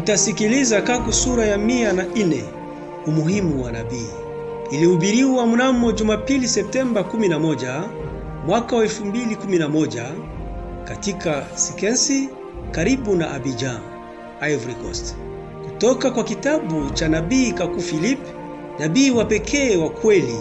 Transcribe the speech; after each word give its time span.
Mutasikiliza 0.00 0.82
Kaku 0.82 1.12
sura 1.12 1.46
ya 1.46 1.58
mia 1.58 1.92
na 1.92 2.06
ine 2.14 2.44
umuhimu 3.06 3.64
wa 3.64 3.72
nabii. 3.72 4.08
Ilihubiriwa 4.70 5.46
mnamo 5.46 5.92
Jumapili 5.92 6.48
Septemba 6.48 7.00
11 7.00 7.88
mwaka 8.46 8.76
wa 8.76 8.84
2011 8.84 10.04
katika 10.84 11.46
Sikensi 11.54 12.28
karibu 12.70 13.16
na 13.16 13.30
Abidjan, 13.30 13.78
Ivory 14.50 14.74
Coast. 14.74 15.16
Kutoka 15.64 16.10
kwa 16.10 16.24
kitabu 16.24 16.90
cha 16.90 17.08
nabii 17.08 17.52
Kaku 17.52 17.80
Philip, 17.80 18.20
nabii 18.78 19.10
wa 19.10 19.24
pekee 19.24 19.76
wa 19.76 19.90
kweli 19.90 20.38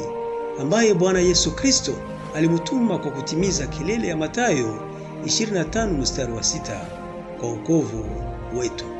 ambaye 0.62 0.94
Bwana 0.94 1.20
Yesu 1.20 1.55
Kristo 1.55 1.94
alimutuma 2.36 2.98
kwa 2.98 3.12
kutimiza 3.12 3.68
kilele 3.68 4.07
ya 4.07 4.18
Mathayo 4.18 4.79
25 5.26 5.87
mstari 5.98 6.34
wa 6.34 6.43
sita 6.43 6.79
kwa 7.39 7.51
ukovu 7.51 8.06
wetu. 8.60 8.99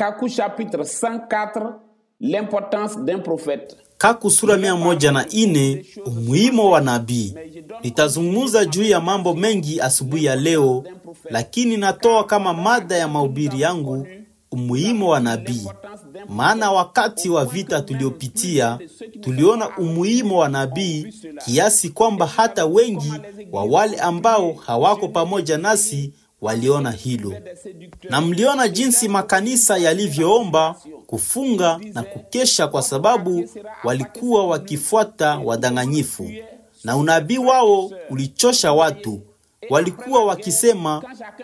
Kaku 0.00 0.28
chapitre 0.30 0.82
104 0.82 1.74
l'importance 2.20 2.96
d'un 3.04 3.18
prophète. 3.18 3.76
Kaku 3.98 4.30
sura 4.30 4.56
mia 4.56 4.74
moja 4.76 5.12
na 5.12 5.28
ine 5.28 5.84
umuhimu 6.06 6.70
wa 6.70 6.80
nabii. 6.80 7.34
Nitazungumza 7.82 8.64
juu 8.64 8.82
ya 8.84 9.00
mambo 9.00 9.34
mengi 9.34 9.80
asubuhi 9.80 10.24
ya 10.24 10.36
leo, 10.36 10.84
lakini 11.30 11.76
natoa 11.76 12.24
kama 12.24 12.54
mada 12.54 12.96
ya 12.96 13.08
mahubiri 13.08 13.60
yangu 13.60 14.06
umuhimu 14.52 15.08
wa 15.08 15.20
nabii. 15.20 15.66
Maana 16.28 16.72
wakati 16.72 17.30
wa 17.30 17.44
vita 17.44 17.80
tuliopitia 17.82 18.78
tuliona 19.20 19.76
umuhimu 19.76 20.38
wa 20.38 20.48
nabii 20.48 21.14
kiasi 21.44 21.88
kwamba 21.88 22.26
hata 22.26 22.66
wengi 22.66 23.12
wa 23.52 23.64
wale 23.64 23.96
ambao 23.96 24.52
hawako 24.52 25.08
pamoja 25.08 25.58
nasi 25.58 26.12
waliona 26.40 26.90
hilo, 26.90 27.34
na 28.10 28.20
mliona 28.20 28.68
jinsi 28.68 29.08
makanisa 29.08 29.78
yalivyoomba 29.78 30.76
kufunga 31.06 31.80
na 31.94 32.02
kukesha, 32.02 32.66
kwa 32.68 32.82
sababu 32.82 33.48
walikuwa 33.84 34.46
wakifuata 34.46 35.38
wadanganyifu, 35.38 36.30
na 36.84 36.96
unabii 36.96 37.38
wao 37.38 37.90
ulichosha 38.10 38.72
watu. 38.72 39.20
Walikuwa 39.70 40.24
wakisema 40.24 41.02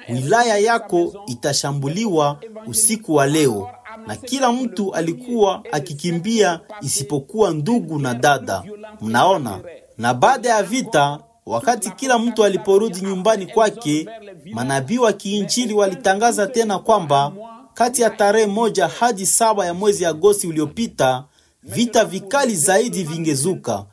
wilaya 0.08 0.58
yako 0.58 1.24
itashambuliwa 1.26 2.38
usiku 2.66 3.14
wa 3.14 3.26
leo, 3.26 3.70
na 4.06 4.16
kila 4.16 4.52
mtu 4.52 4.94
alikuwa 4.94 5.62
akikimbia 5.72 6.60
isipokuwa 6.80 7.50
ndugu 7.50 7.98
na 7.98 8.14
dada. 8.14 8.62
Mnaona, 9.00 9.60
na 9.98 10.14
baada 10.14 10.48
ya 10.48 10.62
vita 10.62 11.18
Wakati 11.46 11.90
kila 11.90 12.18
mtu 12.18 12.44
aliporudi 12.44 13.00
nyumbani 13.00 13.46
kwake, 13.46 14.08
manabii 14.52 14.98
wa 14.98 15.12
kiinjili 15.12 15.74
walitangaza 15.74 16.46
tena 16.46 16.78
kwamba 16.78 17.32
kati 17.74 18.02
ya 18.02 18.10
tarehe 18.10 18.46
moja 18.46 18.86
hadi 18.88 19.26
saba 19.26 19.66
ya 19.66 19.74
mwezi 19.74 20.06
Agosti 20.06 20.46
uliopita 20.46 21.24
vita 21.62 22.04
vikali 22.04 22.54
zaidi 22.56 23.02
vingezuka, 23.04 23.84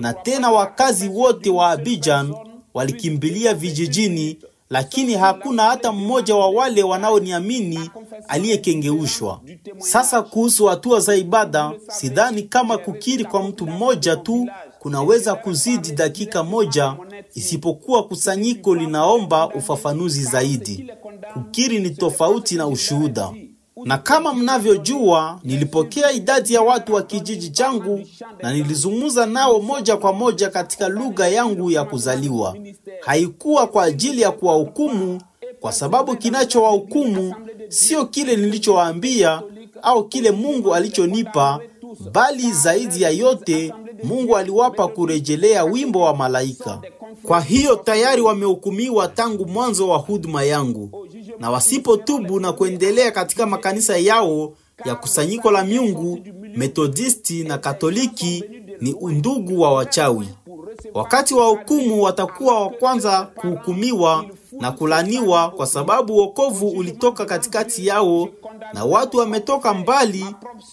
na 0.00 0.12
tena 0.14 0.50
wakazi 0.50 1.08
wote 1.08 1.50
wa 1.50 1.70
Abidjan 1.70 2.34
walikimbilia 2.74 3.54
vijijini, 3.54 4.38
lakini 4.70 5.14
hakuna 5.14 5.62
hata 5.62 5.92
mmoja 5.92 6.34
wa 6.36 6.48
wale 6.50 6.82
wanaoniamini 6.82 7.90
aliyekengeushwa. 8.28 9.40
Sasa 9.78 10.22
kuhusu 10.22 10.66
hatua 10.66 11.00
za 11.00 11.16
ibada, 11.16 11.72
sidhani 11.88 12.42
kama 12.42 12.78
kukiri 12.78 13.24
kwa 13.24 13.42
mtu 13.42 13.66
mmoja 13.66 14.16
tu 14.16 14.48
kunaweza 14.82 15.34
kuzidi 15.34 15.92
dakika 15.92 16.42
moja, 16.44 16.94
isipokuwa 17.34 18.04
kusanyiko 18.04 18.74
linaomba 18.74 19.48
ufafanuzi 19.48 20.22
zaidi. 20.24 20.90
Kukiri 21.34 21.78
ni 21.78 21.90
tofauti 21.90 22.54
na 22.54 22.66
ushuhuda. 22.66 23.30
Na 23.84 23.98
kama 23.98 24.34
mnavyojua, 24.34 25.40
nilipokea 25.44 26.12
idadi 26.12 26.54
ya 26.54 26.62
watu 26.62 26.94
wa 26.94 27.02
kijiji 27.02 27.50
changu 27.50 28.00
na 28.42 28.52
nilizungumza 28.52 29.26
nao 29.26 29.60
moja 29.60 29.96
kwa 29.96 30.12
moja 30.12 30.50
katika 30.50 30.88
lugha 30.88 31.28
yangu 31.28 31.70
ya 31.70 31.84
kuzaliwa. 31.84 32.56
Haikuwa 33.00 33.66
kwa 33.66 33.84
ajili 33.84 34.20
ya 34.20 34.30
kuwahukumu, 34.30 35.20
kwa 35.60 35.72
sababu 35.72 36.16
kinachowahukumu 36.16 37.34
sio 37.68 38.06
kile 38.06 38.36
nilichowaambia 38.36 39.42
au 39.82 40.08
kile 40.08 40.30
Mungu 40.30 40.74
alichonipa, 40.74 41.60
bali 42.12 42.52
zaidi 42.52 43.02
ya 43.02 43.10
yote 43.10 43.72
Mungu 44.02 44.36
aliwapa 44.36 44.88
kurejelea 44.88 45.64
wimbo 45.64 46.00
wa 46.00 46.16
malaika. 46.16 46.80
Kwa 47.22 47.40
hiyo 47.40 47.76
tayari 47.76 48.22
wamehukumiwa 48.22 49.08
tangu 49.08 49.46
mwanzo 49.46 49.88
wa 49.88 49.98
huduma 49.98 50.44
yangu, 50.44 51.06
na 51.38 51.50
wasipotubu 51.50 52.40
na 52.40 52.52
kuendelea 52.52 53.10
katika 53.10 53.46
makanisa 53.46 53.96
yao 53.96 54.52
ya 54.84 54.94
kusanyiko 54.94 55.50
la 55.50 55.64
miungu 55.64 56.18
Metodisti 56.56 57.44
na 57.44 57.58
Katoliki 57.58 58.44
ni 58.80 58.92
undugu 58.92 59.60
wa 59.60 59.72
wachawi. 59.74 60.28
Wakati 60.94 61.34
wa 61.34 61.46
hukumu 61.46 62.02
watakuwa 62.02 62.60
wa 62.60 62.70
kwanza 62.70 63.22
kuhukumiwa 63.22 64.24
na 64.60 64.72
kulaniwa, 64.72 65.50
kwa 65.50 65.66
sababu 65.66 66.16
wokovu 66.16 66.68
ulitoka 66.68 67.24
katikati 67.24 67.86
yao 67.86 68.28
na 68.74 68.84
watu 68.84 69.16
wametoka 69.18 69.74
mbali 69.74 70.24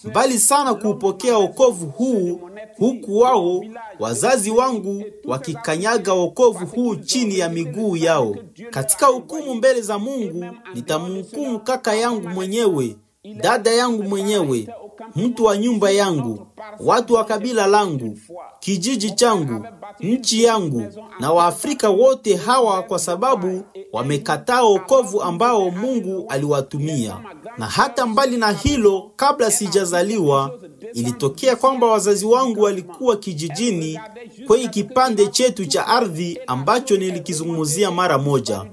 mbali 0.04 0.38
sana 0.38 0.74
kuupokea 0.74 1.38
wokovu 1.38 1.86
huu, 1.86 2.40
huku 2.78 3.18
wao 3.18 3.64
wazazi 4.00 4.50
wangu 4.50 5.04
wakikanyaga 5.24 6.12
wokovu 6.12 6.66
huu 6.66 6.94
chini 6.96 7.38
ya 7.38 7.48
miguu 7.48 7.96
yao. 7.96 8.36
Katika 8.70 9.06
hukumu 9.06 9.54
mbele 9.54 9.80
za 9.80 9.98
Mungu 9.98 10.44
nitamhukumu 10.74 11.60
kaka 11.60 11.94
yangu 11.94 12.28
mwenyewe, 12.28 12.96
dada 13.36 13.70
yangu 13.70 14.02
mwenyewe, 14.02 14.68
mtu 15.16 15.44
wa 15.44 15.56
nyumba 15.56 15.90
yangu, 15.90 16.46
watu 16.80 17.14
wa 17.14 17.24
kabila 17.24 17.66
langu, 17.66 18.18
kijiji 18.60 19.10
changu, 19.10 19.66
nchi 20.00 20.42
yangu 20.44 20.82
na 21.20 21.32
Waafrika 21.32 21.90
wote 21.90 22.36
hawa, 22.36 22.82
kwa 22.82 22.98
sababu 22.98 23.62
wamekataa 23.92 24.62
wokovu 24.62 25.22
ambao 25.22 25.70
Mungu 25.70 26.26
aliwatumia. 26.28 27.16
Na 27.58 27.66
hata 27.66 28.06
mbali 28.06 28.36
na 28.36 28.52
hilo, 28.52 29.10
kabla 29.16 29.50
sijazaliwa, 29.50 30.58
ilitokea 30.94 31.56
kwamba 31.56 31.86
wazazi 31.86 32.26
wangu 32.26 32.60
walikuwa 32.62 33.16
kijijini 33.16 34.00
kwenye 34.46 34.68
kipande 34.68 35.26
chetu 35.26 35.66
cha 35.66 35.86
ardhi 35.86 36.38
ambacho 36.46 36.96
nilikizungumzia 36.96 37.90
mara 37.90 38.18
moja. 38.18 38.64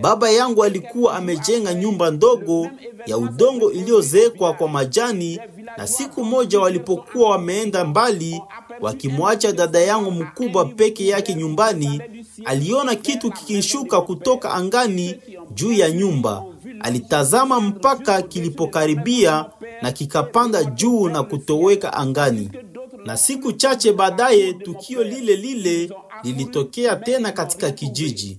Baba 0.00 0.30
yangu 0.30 0.64
alikuwa 0.64 1.14
amejenga 1.16 1.74
nyumba 1.74 2.10
ndogo 2.10 2.68
ya 3.06 3.18
udongo 3.18 3.72
iliyozeekwa 3.72 4.52
kwa 4.54 4.68
majani, 4.68 5.40
na 5.76 5.86
siku 5.86 6.24
moja 6.24 6.60
walipokuwa 6.60 7.27
wameenda 7.28 7.84
mbali 7.84 8.42
wakimwacha 8.80 9.52
dada 9.52 9.80
yangu 9.80 10.10
mkubwa 10.10 10.64
peke 10.64 11.06
yake 11.06 11.34
nyumbani, 11.34 12.00
aliona 12.44 12.94
kitu 12.94 13.30
kikishuka 13.32 14.00
kutoka 14.00 14.50
angani 14.54 15.16
juu 15.54 15.72
ya 15.72 15.90
nyumba. 15.90 16.44
Alitazama 16.80 17.60
mpaka 17.60 18.22
kilipokaribia 18.22 19.44
na 19.82 19.92
kikapanda 19.92 20.64
juu 20.64 21.08
na 21.08 21.22
kutoweka 21.22 21.92
angani. 21.92 22.50
Na 23.04 23.16
siku 23.16 23.52
chache 23.52 23.92
baadaye 23.92 24.52
tukio 24.52 25.02
lile 25.04 25.36
lile 25.36 25.90
lilitokea 26.24 26.96
tena 26.96 27.32
katika 27.32 27.70
kijiji. 27.70 28.38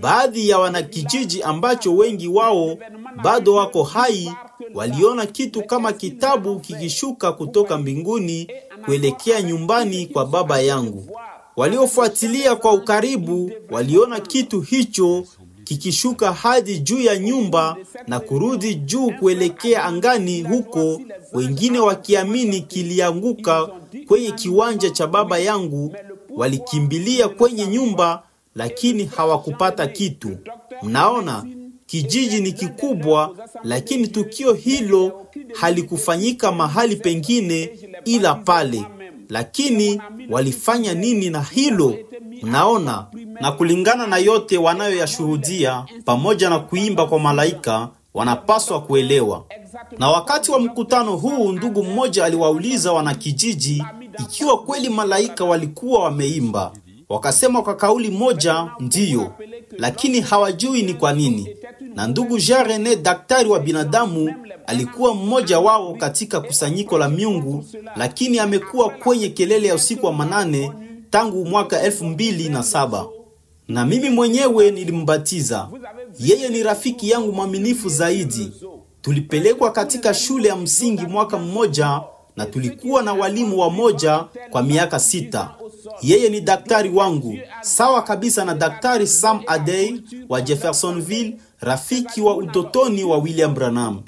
Baadhi 0.00 0.48
ya 0.48 0.58
wanakijiji 0.58 1.42
ambacho 1.42 1.96
wengi 1.96 2.28
wao 2.28 2.76
bado 3.24 3.54
wako 3.54 3.82
hai 3.82 4.32
waliona 4.74 5.26
kitu 5.26 5.62
kama 5.62 5.92
kitabu 5.92 6.60
kikishuka 6.60 7.32
kutoka 7.32 7.78
mbinguni 7.78 8.48
kuelekea 8.84 9.42
nyumbani 9.42 10.06
kwa 10.06 10.26
baba 10.26 10.60
yangu. 10.60 11.10
Waliofuatilia 11.56 12.56
kwa 12.56 12.72
ukaribu 12.72 13.50
waliona 13.70 14.20
kitu 14.20 14.60
hicho 14.60 15.24
kikishuka 15.64 16.32
hadi 16.32 16.78
juu 16.78 17.00
ya 17.00 17.18
nyumba 17.18 17.76
na 18.06 18.20
kurudi 18.20 18.74
juu 18.74 19.10
kuelekea 19.20 19.84
angani, 19.84 20.42
huko 20.42 21.00
wengine 21.32 21.78
wakiamini 21.78 22.60
kilianguka 22.60 23.68
kwenye 24.06 24.30
kiwanja 24.32 24.90
cha 24.90 25.06
baba 25.06 25.38
yangu. 25.38 25.94
Walikimbilia 26.36 27.28
kwenye 27.28 27.66
nyumba, 27.66 28.22
lakini 28.56 29.04
hawakupata 29.04 29.86
kitu. 29.86 30.36
Mnaona, 30.82 31.44
kijiji 31.86 32.40
ni 32.40 32.52
kikubwa, 32.52 33.36
lakini 33.64 34.08
tukio 34.08 34.52
hilo 34.52 35.26
halikufanyika 35.60 36.52
mahali 36.52 36.96
pengine 36.96 37.70
ila 38.04 38.34
pale. 38.34 38.84
Lakini 39.28 40.00
walifanya 40.30 40.94
nini 40.94 41.30
na 41.30 41.42
hilo? 41.42 41.94
Mnaona, 42.42 43.06
na 43.40 43.52
kulingana 43.52 44.06
na 44.06 44.18
yote 44.18 44.58
wanayoyashuhudia 44.58 45.84
pamoja 46.04 46.50
na 46.50 46.58
kuimba 46.58 47.06
kwa 47.06 47.18
malaika, 47.18 47.88
wanapaswa 48.14 48.80
kuelewa. 48.82 49.44
Na 49.98 50.08
wakati 50.10 50.50
wa 50.50 50.58
mkutano 50.60 51.16
huu, 51.16 51.52
ndugu 51.52 51.82
mmoja 51.82 52.24
aliwauliza 52.24 52.92
wanakijiji 52.92 53.84
ikiwa 54.18 54.58
kweli 54.62 54.88
malaika 54.88 55.44
walikuwa 55.44 56.02
wameimba. 56.04 56.72
Wakasema 57.08 57.62
kwa 57.62 57.76
kauli 57.76 58.10
moja 58.10 58.70
ndiyo, 58.80 59.32
lakini 59.78 60.20
hawajui 60.20 60.82
ni 60.82 60.94
kwa 60.94 61.12
nini. 61.12 61.56
na 61.94 62.06
ndugu 62.06 62.38
Jean 62.38 62.66
Rene, 62.66 62.96
daktari 62.96 63.48
wa 63.48 63.60
binadamu, 63.60 64.34
alikuwa 64.66 65.14
mmoja 65.14 65.58
wao 65.60 65.94
katika 65.94 66.40
kusanyiko 66.40 66.98
la 66.98 67.08
miungu, 67.08 67.64
lakini 67.96 68.38
amekuwa 68.38 68.90
kwenye 68.90 69.28
kelele 69.28 69.68
ya 69.68 69.74
usiku 69.74 70.06
wa 70.06 70.12
manane 70.12 70.72
tangu 71.10 71.44
mwaka 71.44 71.82
elfu 71.82 72.04
mbili 72.04 72.48
na 72.48 72.62
saba 72.62 73.06
na 73.68 73.86
mimi 73.86 74.10
mwenyewe 74.10 74.70
nilimbatiza. 74.70 75.68
Yeye 76.18 76.48
ni 76.48 76.62
rafiki 76.62 77.10
yangu 77.10 77.32
mwaminifu 77.32 77.88
zaidi. 77.88 78.52
Tulipelekwa 79.02 79.70
katika 79.72 80.14
shule 80.14 80.48
ya 80.48 80.56
msingi 80.56 81.02
mwaka 81.06 81.38
mmoja 81.38 82.00
na 82.36 82.46
tulikuwa 82.46 83.02
na 83.02 83.12
walimu 83.12 83.58
wa 83.58 83.70
moja 83.70 84.24
kwa 84.50 84.62
miaka 84.62 84.98
sita. 84.98 85.50
Yeye 86.02 86.28
ni 86.28 86.40
daktari 86.40 86.90
wangu 86.90 87.38
sawa 87.60 88.02
kabisa 88.02 88.44
na 88.44 88.54
daktari 88.54 89.06
Sam 89.06 89.40
Adey 89.46 90.00
wa 90.28 90.40
Jeffersonville, 90.40 91.36
rafiki 91.60 92.20
wa 92.20 92.36
utotoni 92.36 93.04
wa 93.04 93.18
William 93.18 93.54
Branham. 93.54 94.02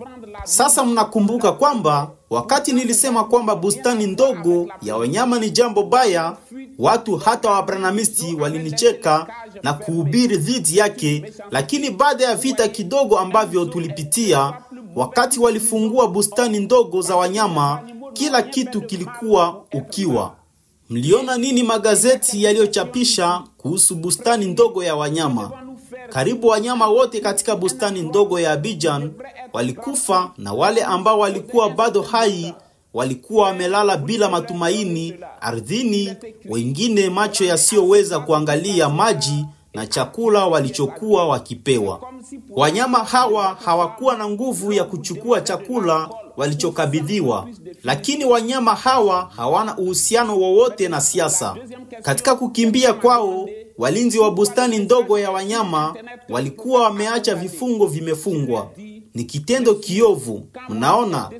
Sasa 0.44 0.84
mnakumbuka 0.84 1.52
kwamba 1.52 2.10
wakati 2.30 2.72
nilisema 2.72 3.24
kwamba 3.24 3.56
bustani 3.56 4.06
ndogo 4.06 4.68
ya 4.82 4.96
wanyama 4.96 5.38
ni 5.38 5.50
jambo 5.50 5.82
baya, 5.82 6.36
watu 6.78 7.16
hata 7.16 7.50
wabranamisti 7.50 8.34
walinicheka 8.34 9.26
na 9.62 9.72
kuhubiri 9.72 10.36
dhidi 10.36 10.76
yake, 10.78 11.32
lakini 11.50 11.90
baada 11.90 12.24
ya 12.24 12.34
vita 12.36 12.68
kidogo 12.68 13.18
ambavyo 13.18 13.64
tulipitia, 13.64 14.52
wakati 14.96 15.40
walifungua 15.40 16.08
bustani 16.08 16.60
ndogo 16.60 17.02
za 17.02 17.16
wanyama, 17.16 17.80
kila 18.12 18.42
kitu 18.42 18.80
kilikuwa 18.82 19.62
ukiwa. 19.74 20.34
Mliona 20.90 21.36
nini 21.38 21.62
magazeti 21.62 22.44
yaliyochapisha 22.44 23.42
kuhusu 23.56 23.94
bustani 23.94 24.46
ndogo 24.46 24.84
ya 24.84 24.96
wanyama? 24.96 25.50
Karibu 26.08 26.46
wanyama 26.46 26.86
wote 26.88 27.20
katika 27.20 27.56
bustani 27.56 28.02
ndogo 28.02 28.40
ya 28.40 28.52
Abidjan 28.52 29.12
walikufa 29.52 30.30
na 30.38 30.52
wale 30.52 30.82
ambao 30.82 31.18
walikuwa 31.18 31.70
bado 31.70 32.02
hai 32.02 32.54
walikuwa 32.94 33.44
wamelala 33.46 33.96
bila 33.96 34.30
matumaini 34.30 35.14
ardhini, 35.40 36.12
wengine 36.48 37.10
macho 37.10 37.44
yasiyoweza 37.44 38.20
kuangalia 38.20 38.88
maji 38.88 39.44
na 39.74 39.86
chakula 39.86 40.46
walichokuwa 40.46 41.28
wakipewa. 41.28 42.00
Wanyama 42.50 42.98
hawa 42.98 43.56
hawakuwa 43.64 44.16
na 44.16 44.28
nguvu 44.28 44.72
ya 44.72 44.84
kuchukua 44.84 45.40
chakula 45.40 46.08
walichokabidhiwa, 46.36 47.48
lakini 47.84 48.24
wanyama 48.24 48.74
hawa 48.74 49.30
hawana 49.36 49.76
uhusiano 49.78 50.38
wowote 50.38 50.88
na 50.88 51.00
siasa. 51.00 51.56
Katika 52.02 52.34
kukimbia 52.34 52.92
kwao, 52.92 53.48
walinzi 53.78 54.18
wa 54.18 54.30
bustani 54.30 54.78
ndogo 54.78 55.18
ya 55.18 55.30
wanyama 55.30 55.94
walikuwa 56.28 56.82
wameacha 56.82 57.34
vifungo 57.34 57.86
vimefungwa. 57.86 58.70
Ni 59.14 59.24
kitendo 59.24 59.74
kiovu. 59.74 60.46
Mnaona, 60.68 61.30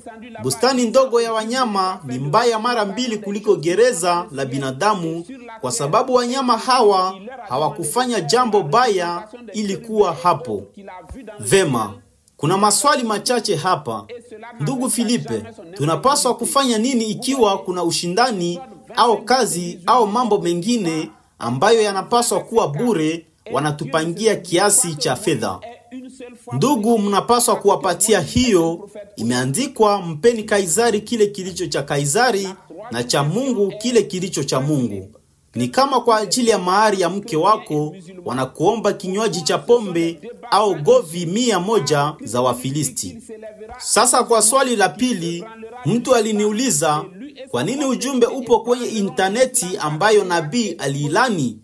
bustani 0.43 0.87
ndogo 0.87 1.21
ya 1.21 1.33
wanyama 1.33 2.01
ni 2.05 2.19
mbaya 2.19 2.59
mara 2.59 2.85
mbili 2.85 3.19
kuliko 3.19 3.57
gereza 3.57 4.27
la 4.33 4.45
binadamu, 4.47 5.25
kwa 5.61 5.73
sababu 5.73 6.15
wanyama 6.15 6.59
hawa 6.59 7.15
hawakufanya 7.49 8.21
jambo 8.21 8.63
baya 8.63 9.29
ili 9.53 9.77
kuwa 9.77 10.15
hapo. 10.15 10.63
Vema, 11.41 11.95
kuna 12.37 12.59
maswali 12.59 13.03
machache 13.03 13.57
hapa. 13.57 14.07
Ndugu 14.61 14.91
Filipe, 14.91 15.45
tunapaswa 15.75 16.35
kufanya 16.37 16.79
nini 16.79 17.05
ikiwa 17.05 17.59
kuna 17.59 17.85
ushindani 17.85 18.61
au 18.97 19.23
kazi 19.25 19.81
au 19.87 20.07
mambo 20.07 20.39
mengine 20.39 21.11
ambayo 21.39 21.83
yanapaswa 21.83 22.41
kuwa 22.41 22.69
bure, 22.69 23.27
wanatupangia 23.53 24.37
kiasi 24.37 24.95
cha 24.95 25.17
fedha? 25.17 25.59
Ndugu, 26.53 26.99
mnapaswa 26.99 27.57
kuwapatia 27.57 28.21
hiyo. 28.21 28.91
Imeandikwa, 29.17 30.03
mpeni 30.03 30.43
Kaisari 30.45 31.01
kile 31.01 31.27
kilicho 31.27 31.67
cha 31.67 31.83
Kaisari 31.83 32.49
na 32.91 33.05
cha 33.05 33.23
Mungu 33.25 33.73
kile 33.79 34.03
kilicho 34.03 34.45
cha 34.45 34.61
Mungu. 34.61 35.11
Ni 35.55 35.69
kama 35.69 36.01
kwa 36.01 36.17
ajili 36.19 36.51
ya 36.51 36.59
mahari 36.59 37.01
ya 37.01 37.09
mke 37.11 37.37
wako 37.37 37.97
wanakuomba 38.25 38.93
kinywaji 38.93 39.41
cha 39.43 39.59
pombe 39.59 40.21
au 40.51 40.75
govi 40.75 41.27
mia 41.27 41.61
moja 41.61 42.15
za 42.25 42.41
Wafilisti. 42.41 43.19
Sasa 43.79 44.25
kwa 44.25 44.43
swali 44.43 44.77
la 44.77 44.89
pili, 44.89 45.45
mtu 45.87 46.15
aliniuliza 46.15 47.05
kwa 47.51 47.65
nini 47.65 47.85
ujumbe 47.85 48.27
upo 48.27 48.61
kwenye 48.61 48.87
intaneti 48.87 49.67
ambayo 49.81 50.25
nabii 50.25 50.71
aliilani? 50.73 51.59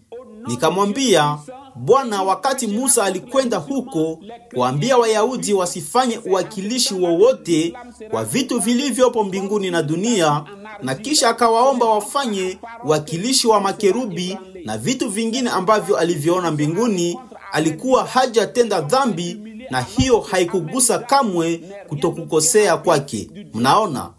Nikamwambia, 0.47 1.39
Bwana, 1.77 2.23
wakati 2.23 2.67
Musa 2.67 3.05
alikwenda 3.05 3.57
huko 3.57 4.19
kuambia 4.55 4.99
Wayahudi 4.99 5.53
wasifanye 5.55 6.19
uwakilishi 6.19 6.95
wowote 6.95 7.75
kwa 8.11 8.25
vitu 8.25 8.59
vilivyopo 8.61 9.25
mbinguni 9.25 9.71
na 9.71 9.83
dunia, 9.83 10.45
na 10.83 10.95
kisha 10.95 11.29
akawaomba 11.29 11.87
wafanye 11.87 12.59
uwakilishi 12.85 13.47
wa 13.47 13.61
makerubi 13.61 14.39
na 14.65 14.79
vitu 14.79 15.09
vingine 15.11 15.51
ambavyo 15.51 15.97
alivyoona 15.97 16.51
mbinguni, 16.51 17.19
alikuwa 17.53 18.05
hajatenda 18.05 18.81
dhambi, 18.81 19.41
na 19.71 19.81
hiyo 19.81 20.21
haikugusa 20.21 20.99
kamwe 20.99 21.61
kutokukosea 21.89 22.77
kwake. 22.77 23.31
Mnaona? 23.55 24.11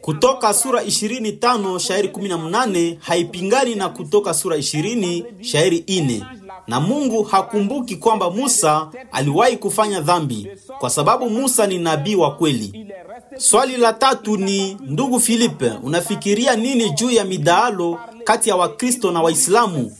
Kutoka 0.00 0.54
sura 0.54 0.82
25 0.82 1.78
shairi 1.78 2.08
18 2.08 2.96
haipingani 3.00 3.74
na 3.74 3.88
Kutoka 3.88 4.34
sura 4.34 4.56
20 4.56 5.24
shairi 5.44 5.78
4 5.78 6.22
na 6.66 6.80
Mungu 6.80 7.22
hakumbuki 7.22 7.96
kwamba 7.96 8.30
Musa 8.30 8.88
aliwahi 9.12 9.56
kufanya 9.56 10.00
dhambi, 10.00 10.48
kwa 10.78 10.90
sababu 10.90 11.30
Musa 11.30 11.66
ni 11.66 11.78
nabii 11.78 12.14
wa 12.14 12.34
kweli. 12.34 12.86
Swali 13.36 13.76
la 13.76 13.92
tatu 13.92 14.36
ni 14.36 14.76
ndugu 14.80 15.20
Filipe, 15.20 15.72
unafikiria 15.82 16.56
nini 16.56 16.90
juu 16.90 17.10
ya 17.10 17.24
midaalo 17.24 17.98
kati 18.24 18.48
ya 18.48 18.56
Wakristo 18.56 19.10
na 19.10 19.22
Waislamu? 19.22 19.92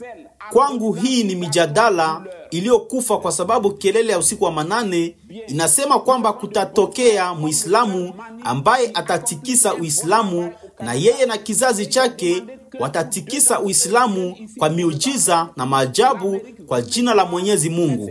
Kwangu 0.52 0.92
hii 0.92 1.24
ni 1.24 1.34
mijadala 1.34 2.24
iliyokufa 2.50 3.18
kwa 3.18 3.32
sababu 3.32 3.70
kelele 3.70 4.12
ya 4.12 4.18
usiku 4.18 4.44
wa 4.44 4.52
manane 4.52 5.16
inasema 5.48 5.98
kwamba 6.00 6.32
kutatokea 6.32 7.34
Muislamu 7.34 8.14
ambaye 8.44 8.90
atatikisa 8.94 9.74
Uislamu 9.74 10.52
na 10.80 10.94
yeye 10.94 11.26
na 11.26 11.36
kizazi 11.38 11.86
chake 11.86 12.42
watatikisa 12.80 13.60
Uislamu 13.60 14.36
kwa 14.58 14.70
miujiza 14.70 15.48
na 15.56 15.66
maajabu 15.66 16.40
kwa 16.66 16.82
jina 16.82 17.14
la 17.14 17.24
Mwenyezi 17.24 17.70
Mungu, 17.70 18.10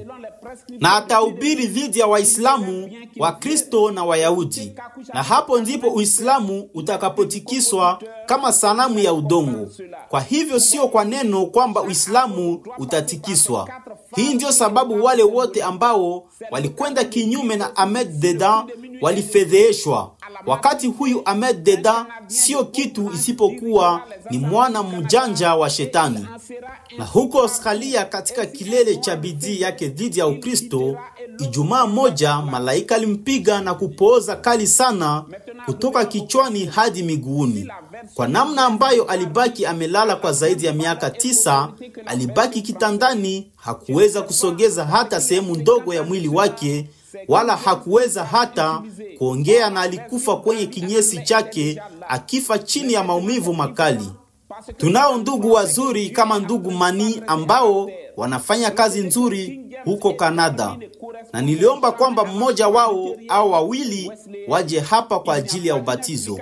na 0.80 0.96
atahubiri 0.96 1.68
dhidi 1.68 2.00
ya 2.00 2.08
Waislamu, 2.08 2.92
Wakristo 3.18 3.92
na 3.92 4.04
Wayahudi, 4.04 4.74
na 5.14 5.24
hapo 5.24 5.60
ndipo 5.60 5.88
Uislamu 5.88 6.70
utakapotikiswa 6.74 8.00
kama 8.26 8.54
sanamu 8.54 9.00
ya 9.00 9.14
udongo. 9.14 9.72
Kwa 10.10 10.22
hivyo 10.22 10.60
sio 10.60 10.88
kwa 10.88 11.06
neno 11.06 11.46
kwamba 11.46 11.82
Uislamu 11.82 12.64
utatikiswa. 12.78 13.70
Hii 14.16 14.34
ndiyo 14.34 14.52
sababu 14.52 15.04
wale 15.04 15.24
wote 15.24 15.64
ambao 15.64 16.24
walikwenda 16.52 17.04
kinyume 17.04 17.56
na 17.56 17.76
Ahmed 17.76 18.20
Dedan 18.20 18.66
walifedheheshwa. 19.02 20.12
Wakati 20.48 20.88
huyu 20.88 21.22
Ahmed 21.26 21.64
Deda 21.64 22.06
sio 22.28 22.66
kitu 22.66 23.12
isipokuwa 23.14 24.02
ni 24.32 24.38
mwana 24.38 24.84
mjanja 24.84 25.56
wa 25.56 25.70
shetani. 25.70 26.28
Na 26.98 27.06
huko 27.06 27.40
Australia, 27.42 28.06
katika 28.06 28.46
kilele 28.46 28.96
cha 28.96 29.16
bidii 29.16 29.62
yake 29.62 29.88
dhidi 29.88 30.20
ya 30.20 30.28
Ukristo, 30.28 30.98
Ijumaa 31.40 31.88
moja 31.88 32.42
malaika 32.42 32.96
alimpiga 32.96 33.62
na 33.62 33.74
kupooza 33.74 34.36
kali 34.36 34.68
sana 34.68 35.24
kutoka 35.66 36.06
kichwani 36.06 36.66
hadi 36.66 37.04
miguuni, 37.04 37.68
kwa 38.14 38.28
namna 38.28 38.66
ambayo 38.66 39.04
alibaki 39.04 39.66
amelala 39.66 40.16
kwa 40.16 40.34
zaidi 40.34 40.66
ya 40.66 40.74
miaka 40.74 41.10
tisa. 41.10 41.70
Alibaki 42.06 42.62
kitandani, 42.62 43.48
hakuweza 43.56 44.22
kusogeza 44.22 44.86
hata 44.86 45.22
sehemu 45.22 45.56
ndogo 45.56 45.94
ya 45.94 46.04
mwili 46.04 46.28
wake, 46.28 46.90
wala 47.28 47.56
hakuweza 47.56 48.24
hata 48.26 48.82
kuongea, 49.18 49.70
na 49.70 49.82
alikufa 49.82 50.36
kwenye 50.36 50.66
kinyesi 50.66 51.24
chake, 51.24 51.82
akifa 52.10 52.60
chini 52.60 52.94
ya 52.94 53.04
maumivu 53.04 53.54
makali. 53.54 54.10
Tunao 54.78 55.18
ndugu 55.18 55.52
wazuri 55.52 56.10
kama 56.10 56.40
ndugu 56.40 56.72
Mani 56.72 57.22
ambao 57.28 57.90
wanafanya 58.18 58.72
kazi 58.72 59.00
nzuri 59.02 59.62
huko 59.86 60.14
Kanada, 60.14 60.78
na 61.34 61.42
niliomba 61.42 61.92
kwamba 61.92 62.26
mmoja 62.26 62.68
wao 62.68 63.16
au 63.28 63.52
wawili 63.52 64.12
waje 64.48 64.80
hapa 64.80 65.20
kwa 65.20 65.36
ajili 65.36 65.68
ya 65.68 65.76
ubatizo. 65.76 66.40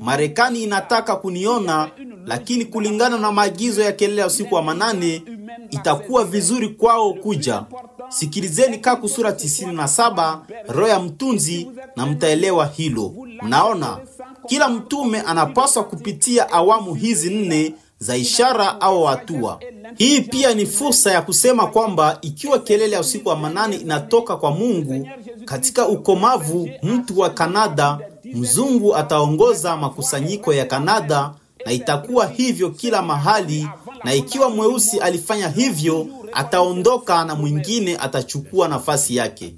Marekani 0.00 0.62
inataka 0.62 1.16
kuniona, 1.16 1.90
lakini 2.26 2.64
kulingana 2.64 3.18
na 3.18 3.32
maagizo 3.32 3.82
ya 3.82 3.92
kelele 3.92 4.20
ya 4.20 4.26
usiku 4.26 4.54
wa 4.54 4.62
manane, 4.62 5.22
itakuwa 5.70 6.24
vizuri 6.24 6.68
kwao 6.68 7.12
kuja. 7.14 7.62
Sikilizeni 8.08 8.78
Kaku 8.78 9.08
sura 9.08 9.30
97 9.30 10.38
roho 10.68 10.88
ya 10.88 10.98
mtunzi, 11.00 11.68
na 11.96 12.06
mtaelewa 12.06 12.66
hilo. 12.66 13.12
Mnaona, 13.42 13.98
kila 14.46 14.68
mtume 14.68 15.20
anapaswa 15.20 15.84
kupitia 15.84 16.52
awamu 16.52 16.94
hizi 16.94 17.34
nne 17.34 17.74
za 17.98 18.16
ishara 18.16 18.80
au 18.80 19.04
hatua. 19.04 19.60
Hii 19.96 20.20
pia 20.20 20.54
ni 20.54 20.66
fursa 20.66 21.12
ya 21.12 21.22
kusema 21.22 21.66
kwamba 21.66 22.18
ikiwa 22.22 22.58
kelele 22.58 22.94
ya 22.94 23.00
usiku 23.00 23.28
wa 23.28 23.36
manane 23.36 23.76
inatoka 23.76 24.36
kwa 24.36 24.50
Mungu, 24.50 25.08
katika 25.44 25.88
ukomavu, 25.88 26.68
mtu 26.82 27.18
wa 27.18 27.30
Kanada 27.30 27.98
mzungu 28.24 28.96
ataongoza 28.96 29.76
makusanyiko 29.76 30.54
ya 30.54 30.64
Kanada, 30.66 31.30
na 31.66 31.72
itakuwa 31.72 32.26
hivyo 32.26 32.70
kila 32.70 33.02
mahali, 33.02 33.68
na 34.04 34.14
ikiwa 34.14 34.50
mweusi 34.50 34.98
alifanya 35.00 35.48
hivyo, 35.48 36.06
ataondoka 36.32 37.24
na 37.24 37.34
mwingine 37.34 37.96
atachukua 37.96 38.68
nafasi 38.68 39.16
yake. 39.16 39.54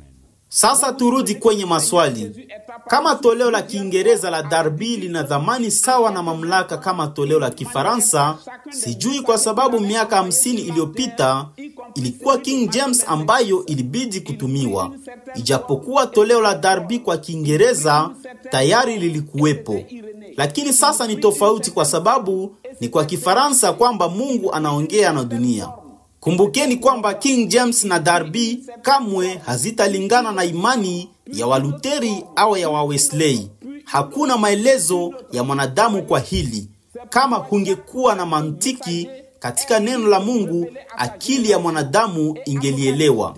Sasa 0.49 0.93
turudi 0.93 1.35
kwenye 1.35 1.65
maswali. 1.67 2.49
Kama 2.89 3.15
toleo 3.15 3.51
la 3.51 3.63
Kiingereza 3.63 4.31
la 4.31 4.43
Darby 4.43 4.97
lina 4.97 5.23
dhamani 5.23 5.71
sawa 5.71 6.11
na 6.11 6.23
mamlaka 6.23 6.77
kama 6.77 7.07
toleo 7.07 7.39
la 7.41 7.51
Kifaransa, 7.51 8.37
sijui 8.71 9.21
kwa 9.21 9.39
sababu 9.39 9.81
miaka 9.81 10.17
hamsini 10.17 10.61
iliyopita 10.61 11.47
ilikuwa 11.95 12.39
King 12.39 12.71
James 12.71 13.05
ambayo 13.09 13.67
ilibidi 13.67 14.21
kutumiwa, 14.21 14.91
ijapokuwa 15.35 16.07
toleo 16.07 16.41
la 16.41 16.55
Darby 16.55 16.99
kwa 16.99 17.17
Kiingereza 17.17 18.11
tayari 18.51 18.97
lilikuwepo. 18.99 19.81
Lakini 20.37 20.73
sasa 20.73 21.07
ni 21.07 21.17
tofauti 21.17 21.71
kwa 21.71 21.85
sababu 21.85 22.57
ni 22.81 22.89
kwa 22.89 23.05
Kifaransa 23.05 23.73
kwamba 23.73 24.09
Mungu 24.09 24.53
anaongea 24.53 25.13
na 25.13 25.25
dunia. 25.25 25.69
Kumbukeni 26.25 26.77
kwamba 26.77 27.15
King 27.15 27.49
James 27.49 27.85
na 27.85 27.99
Darby 27.99 28.65
kamwe 28.83 29.41
hazitalingana 29.47 30.33
na 30.33 30.45
imani 30.45 31.11
ya 31.33 31.47
Waluteri 31.47 32.25
au 32.37 32.57
ya 32.57 32.69
Wawesley. 32.71 33.49
Hakuna 33.85 34.37
maelezo 34.39 35.15
ya 35.33 35.45
mwanadamu 35.45 36.03
kwa 36.03 36.21
hili. 36.21 36.69
Kama 37.11 37.37
hungekuwa 37.37 38.15
na 38.15 38.27
mantiki 38.27 39.09
katika 39.39 39.81
neno 39.81 40.09
la 40.09 40.21
Mungu, 40.21 40.67
akili 40.97 41.51
ya 41.51 41.59
mwanadamu 41.59 42.39
ingelielewa. 42.45 43.37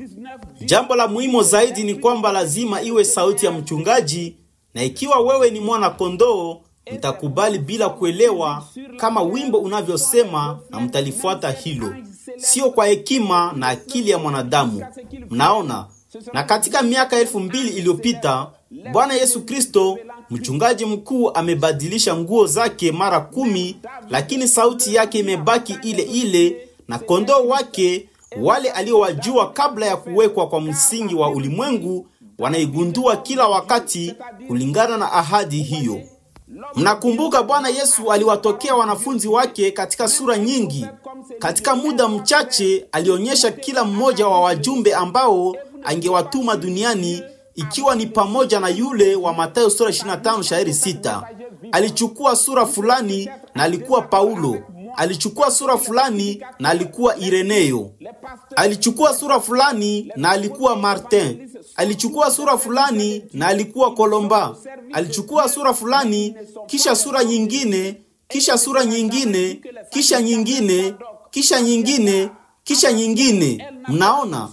Jambo 0.65 0.95
la 0.97 1.09
muhimu 1.09 1.43
zaidi 1.43 1.85
ni 1.85 1.95
kwamba 1.95 2.33
lazima 2.33 2.83
iwe 2.83 3.05
sauti 3.05 3.47
ya 3.47 3.53
mchungaji, 3.53 4.37
na 4.75 4.83
ikiwa 4.85 5.21
wewe 5.21 5.51
ni 5.51 5.61
mwana 5.61 5.91
kondoo, 5.91 6.61
mtakubali 6.93 7.59
bila 7.59 7.89
kuelewa 7.89 8.65
kama 8.97 9.23
wimbo 9.23 9.59
unavyosema, 9.59 10.59
na 10.71 10.81
mtalifuata 10.81 11.51
hilo 11.51 11.95
sio 12.37 12.71
kwa 12.71 12.87
hekima 12.87 13.53
na 13.57 13.69
akili 13.69 14.11
ya 14.11 14.19
mwanadamu. 14.19 14.87
Mnaona, 15.31 15.87
na 16.33 16.43
katika 16.43 16.83
miaka 16.83 17.17
elfu 17.17 17.41
mbili 17.41 17.69
iliyopita 17.69 18.47
Bwana 18.93 19.15
Yesu 19.15 19.43
Kristo 19.43 19.99
mchungaji 20.31 20.85
mkuu 20.85 21.31
amebadilisha 21.35 22.17
nguo 22.17 22.47
zake 22.47 22.93
mara 22.93 23.21
kumi, 23.21 23.77
lakini 24.11 24.49
sauti 24.49 24.95
yake 24.95 25.19
imebaki 25.19 25.79
ile 25.83 26.03
ile, 26.03 26.69
na 26.89 26.99
kondoo 26.99 27.47
wake 27.49 28.09
wale 28.41 28.71
aliowajua 28.71 29.53
kabla 29.53 29.87
ya 29.87 29.97
kuwekwa 29.97 30.49
kwa 30.49 30.61
msingi 30.61 31.15
wa 31.15 31.31
ulimwengu 31.31 32.07
wanaigundua 32.39 33.17
kila 33.17 33.49
wakati 33.49 34.15
kulingana 34.49 34.97
na 34.97 35.13
ahadi 35.13 35.63
hiyo. 35.63 36.01
Mnakumbuka 36.77 37.43
Bwana 37.43 37.69
Yesu 37.69 38.13
aliwatokea 38.13 38.75
wanafunzi 38.75 39.29
wake 39.29 39.71
katika 39.71 40.09
sura 40.09 40.39
nyingi. 40.39 40.87
Katika 41.39 41.77
muda 41.77 42.09
mchache 42.09 42.87
alionyesha 42.93 43.51
kila 43.53 43.85
mmoja 43.85 44.27
wa 44.29 44.41
wajumbe 44.41 44.95
ambao 44.95 45.57
angewatuma 45.85 46.57
duniani, 46.57 47.23
ikiwa 47.55 47.95
ni 47.95 48.07
pamoja 48.07 48.61
na 48.61 48.69
yule 48.69 49.15
wa 49.15 49.33
Mathayo 49.35 49.71
sura 49.71 49.91
25 49.91 50.43
shairi 50.43 50.73
6. 50.73 51.23
Alichukua 51.73 52.37
sura 52.37 52.67
fulani 52.67 53.31
na 53.55 53.63
alikuwa 53.63 54.03
Paulo. 54.03 54.57
Alichukua 54.97 55.51
sura 55.51 55.77
fulani 55.79 56.43
na 56.59 56.69
alikuwa 56.69 57.17
Ireneo. 57.19 57.91
Alichukua 58.57 59.15
sura 59.15 59.41
fulani 59.41 60.13
na 60.17 60.31
alikuwa 60.31 60.77
Martin. 60.77 61.46
Alichukua 61.77 62.31
sura 62.31 62.59
fulani 62.59 63.23
na 63.33 63.47
alikuwa 63.47 63.95
Kolomba. 63.95 64.57
Alichukua 64.93 65.49
sura 65.49 65.75
fulani, 65.75 66.35
kisha 66.67 66.97
sura 66.97 67.25
nyingine, 67.25 68.01
kisha 68.29 68.59
sura 68.59 68.85
nyingine, 68.85 69.61
kisha 69.91 70.23
nyingine, 70.23 70.95
kisha 71.31 71.61
nyingine, 71.61 72.31
kisha 72.65 72.93
nyingine. 72.93 73.67
Mnaona, 73.89 74.49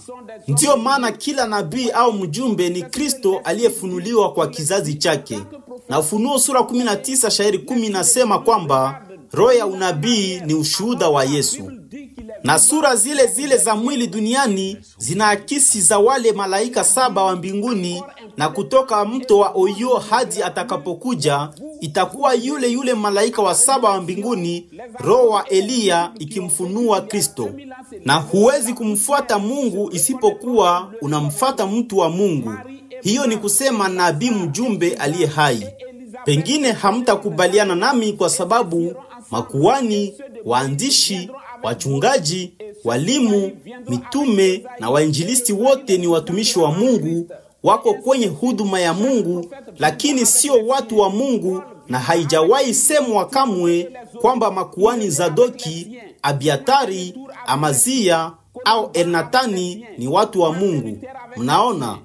ndiyo 0.48 0.76
maana 0.76 1.12
kila 1.12 1.46
nabii 1.46 1.90
au 1.90 2.12
mjumbe 2.12 2.68
ni 2.68 2.82
Kristo 2.82 3.40
aliyefunuliwa 3.44 4.32
kwa 4.32 4.46
kizazi 4.48 4.94
chake. 4.94 5.40
Na 5.88 5.98
Ufunuo 5.98 6.38
sura 6.38 6.60
19 6.60 7.30
shairi 7.30 7.58
10 7.58 7.84
inasema 7.86 8.38
kwamba 8.38 9.02
roho 9.32 9.52
ya 9.52 9.66
unabii 9.66 10.40
ni 10.46 10.54
ushuhuda 10.54 11.08
wa 11.08 11.24
Yesu 11.24 11.72
na 12.44 12.58
sura 12.58 12.96
zile 12.96 13.26
zile 13.26 13.56
za 13.56 13.74
mwili 13.76 14.06
duniani 14.06 14.76
zinaakisi 14.98 15.80
za 15.80 15.98
wale 15.98 16.32
malaika 16.32 16.84
saba 16.84 17.22
wa 17.24 17.36
mbinguni, 17.36 18.02
na 18.36 18.48
kutoka 18.48 19.04
mto 19.04 19.38
wa 19.38 19.52
Oyo 19.54 19.88
hadi 20.10 20.42
atakapokuja 20.42 21.48
itakuwa 21.80 22.34
yule 22.34 22.68
yule 22.68 22.94
malaika 22.94 23.42
wa 23.42 23.54
saba 23.54 23.90
wa 23.90 24.00
mbinguni, 24.00 24.66
roho 24.98 25.28
wa 25.28 25.48
Eliya 25.48 26.10
ikimfunua 26.18 27.00
Kristo. 27.00 27.50
Na 28.04 28.14
huwezi 28.14 28.72
kumfuata 28.74 29.38
Mungu 29.38 29.90
isipokuwa 29.92 30.92
unamfuata 31.00 31.66
mtu 31.66 31.98
wa 31.98 32.08
Mungu. 32.10 32.52
Hiyo 33.02 33.26
ni 33.26 33.36
kusema 33.36 33.88
nabii 33.88 34.30
mjumbe 34.30 34.94
aliye 34.94 35.26
hai. 35.26 35.68
Pengine 36.24 36.72
hamtakubaliana 36.72 37.74
nami 37.74 38.12
kwa 38.12 38.30
sababu 38.30 38.94
makuani, 39.30 40.14
waandishi 40.44 41.30
wachungaji, 41.64 42.52
walimu, 42.84 43.52
mitume 43.88 44.64
na 44.80 44.90
wainjilisti 44.90 45.52
wote 45.52 45.98
ni 45.98 46.06
watumishi 46.06 46.58
wa 46.58 46.70
Mungu, 46.72 47.28
wako 47.62 47.94
kwenye 47.94 48.26
huduma 48.26 48.80
ya 48.80 48.94
Mungu, 48.94 49.46
lakini 49.78 50.26
sio 50.26 50.66
watu 50.66 50.98
wa 50.98 51.10
Mungu, 51.10 51.62
na 51.88 51.98
haijawahi 51.98 52.74
semwa 52.74 53.26
kamwe 53.28 53.92
kwamba 54.20 54.50
makuani 54.50 55.10
Zadoki, 55.10 55.98
Abiatari, 56.22 57.14
Amazia 57.46 58.32
au 58.64 58.90
Elnatani 58.92 59.86
ni 59.98 60.08
watu 60.08 60.40
wa 60.40 60.52
Mungu. 60.52 60.98
Mnaona, 61.36 61.98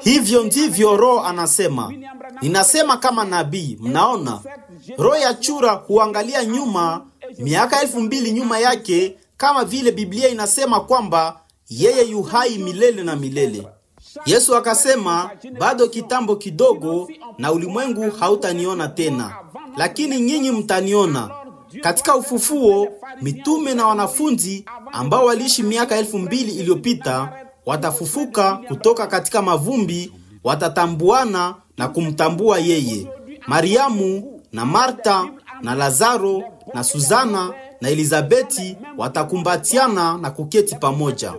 hivyo 0.00 0.44
ndivyo 0.44 0.96
Roho 0.96 1.20
anasema. 1.20 1.92
Ninasema 2.42 2.96
kama 2.96 3.24
nabii. 3.24 3.78
Mnaona, 3.80 4.40
roho 4.98 5.16
ya 5.16 5.34
chura 5.34 5.72
huangalia 5.72 6.44
nyuma 6.44 7.04
miaka 7.38 7.80
elfu 7.82 8.00
mbili 8.00 8.32
nyuma 8.32 8.58
yake, 8.58 9.16
kama 9.36 9.64
vile 9.64 9.92
Biblia 9.92 10.28
inasema 10.28 10.80
kwamba 10.80 11.40
yeye 11.70 12.04
yu 12.10 12.22
hai 12.22 12.58
milele 12.58 13.02
na 13.04 13.16
milele. 13.16 13.68
Yesu 14.26 14.56
akasema, 14.56 15.30
bado 15.58 15.88
kitambo 15.88 16.36
kidogo 16.36 17.08
na 17.38 17.52
ulimwengu 17.52 18.10
hautaniona 18.10 18.88
tena, 18.88 19.36
lakini 19.76 20.20
nyinyi 20.20 20.50
mtaniona. 20.50 21.30
Katika 21.82 22.16
ufufuo, 22.16 22.88
mitume 23.22 23.74
na 23.74 23.86
wanafunzi 23.86 24.64
ambao 24.92 25.24
waliishi 25.24 25.62
miaka 25.62 25.96
elfu 25.96 26.18
mbili 26.18 26.52
iliyopita 26.52 27.32
watafufuka 27.66 28.56
kutoka 28.68 29.06
katika 29.06 29.42
mavumbi, 29.42 30.12
watatambuana 30.44 31.54
na 31.78 31.88
kumtambua 31.88 32.58
yeye. 32.58 33.08
Mariamu 33.46 34.40
na 34.52 34.64
Marta 34.64 35.28
na 35.62 35.74
Lazaro 35.74 36.42
na 36.74 36.84
Suzana 36.84 37.52
na 37.80 37.88
Elizabeti 37.90 38.76
watakumbatiana 38.98 40.18
na 40.18 40.30
kuketi 40.30 40.74
pamoja, 40.76 41.34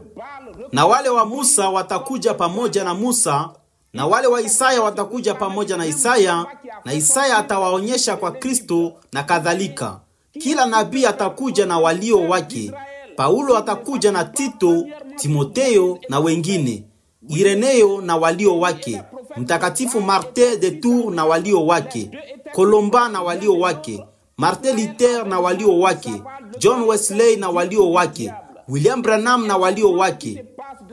na 0.72 0.86
wale 0.86 1.10
wa 1.10 1.26
Musa 1.26 1.70
watakuja 1.70 2.34
pamoja 2.34 2.84
na 2.84 2.94
Musa, 2.94 3.50
na 3.94 4.06
wale 4.06 4.28
wa 4.28 4.42
Isaya 4.42 4.82
watakuja 4.82 5.34
pamoja 5.34 5.78
na 5.78 5.86
Isaya, 5.86 6.46
na 6.86 6.94
Isaya 6.94 7.38
atawaonyesha 7.38 8.16
kwa 8.18 8.32
Kristo 8.32 8.94
na 9.14 9.24
kadhalika. 9.24 10.00
Kila 10.40 10.66
nabii 10.66 11.06
atakuja 11.06 11.66
na 11.66 11.80
walio 11.80 12.20
wake. 12.30 12.72
Paulo 13.16 13.58
atakuja 13.58 14.12
na 14.12 14.24
Tito, 14.26 14.86
Timoteo 15.16 16.00
na 16.10 16.20
wengine, 16.20 16.84
Ireneo 17.30 18.02
na 18.02 18.16
walio 18.18 18.60
wake, 18.60 19.02
Mtakatifu 19.38 20.02
Martin 20.02 20.60
de 20.60 20.72
Tours 20.72 21.16
na 21.16 21.26
walio 21.26 21.66
wake, 21.66 22.12
Kolomba 22.54 23.10
na 23.10 23.22
walio 23.22 23.54
wake, 23.60 24.06
Martin 24.38 24.76
Luther 24.76 25.26
na 25.28 25.40
walio 25.40 25.80
wake, 25.80 26.22
John 26.60 26.82
Wesley 26.82 27.36
na 27.36 27.50
walio 27.50 27.92
wake, 27.92 28.34
William 28.68 29.02
Branham 29.02 29.48
na 29.48 29.58
walio 29.58 29.92
wake. 29.92 30.46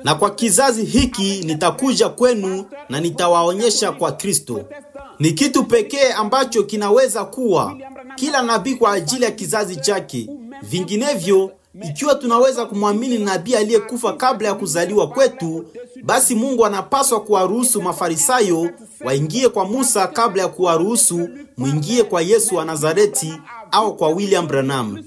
Na 0.04 0.14
kwa 0.14 0.30
kizazi 0.30 0.84
hiki 0.84 1.40
nitakuja 1.44 2.08
kwenu 2.08 2.64
na 2.88 3.00
nitawaonyesha 3.00 3.92
kwa 3.92 4.12
Kristo. 4.12 4.64
Ni 5.18 5.32
kitu 5.32 5.64
pekee 5.64 6.12
ambacho 6.12 6.62
kinaweza 6.62 7.24
kuwa 7.24 7.76
kila 8.14 8.42
nabii 8.42 8.74
kwa 8.74 8.92
ajili 8.92 9.24
ya 9.24 9.30
kizazi 9.30 9.76
chake. 9.76 10.28
Vinginevyo, 10.62 11.50
ikiwa 11.80 12.14
tunaweza 12.14 12.66
kumwamini 12.66 13.18
nabii 13.18 13.54
aliyekufa 13.54 14.12
kabla 14.12 14.48
ya 14.48 14.54
kuzaliwa 14.54 15.08
kwetu, 15.08 15.64
basi 16.02 16.34
Mungu 16.34 16.66
anapaswa 16.66 17.20
kuwaruhusu 17.20 17.82
Mafarisayo 17.82 18.70
waingie 19.04 19.48
kwa 19.48 19.64
Musa 19.64 20.06
kabla 20.06 20.42
ya 20.42 20.48
kuwaruhusu 20.48 21.28
mwingie 21.56 22.02
kwa 22.02 22.22
Yesu 22.22 22.54
wa 22.56 22.64
Nazareti 22.64 23.32
au 23.70 23.96
kwa 23.96 24.08
William 24.08 24.46
Branham. 24.46 25.04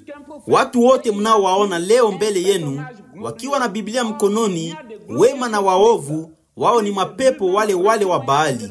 Watu 0.48 0.84
wote 0.84 1.12
mnaowaona 1.12 1.79
leo 1.79 2.12
mbele 2.12 2.41
yenu 2.43 2.86
wakiwa 3.22 3.60
na 3.60 3.67
Biblia 3.67 4.03
mkononi, 4.03 4.75
wema 5.10 5.50
na 5.50 5.60
waovu, 5.62 6.31
wao 6.57 6.81
ni 6.81 6.91
mapepo 6.91 7.45
wale 7.53 7.74
wale 7.74 8.05
wa 8.05 8.19
Baali. 8.19 8.69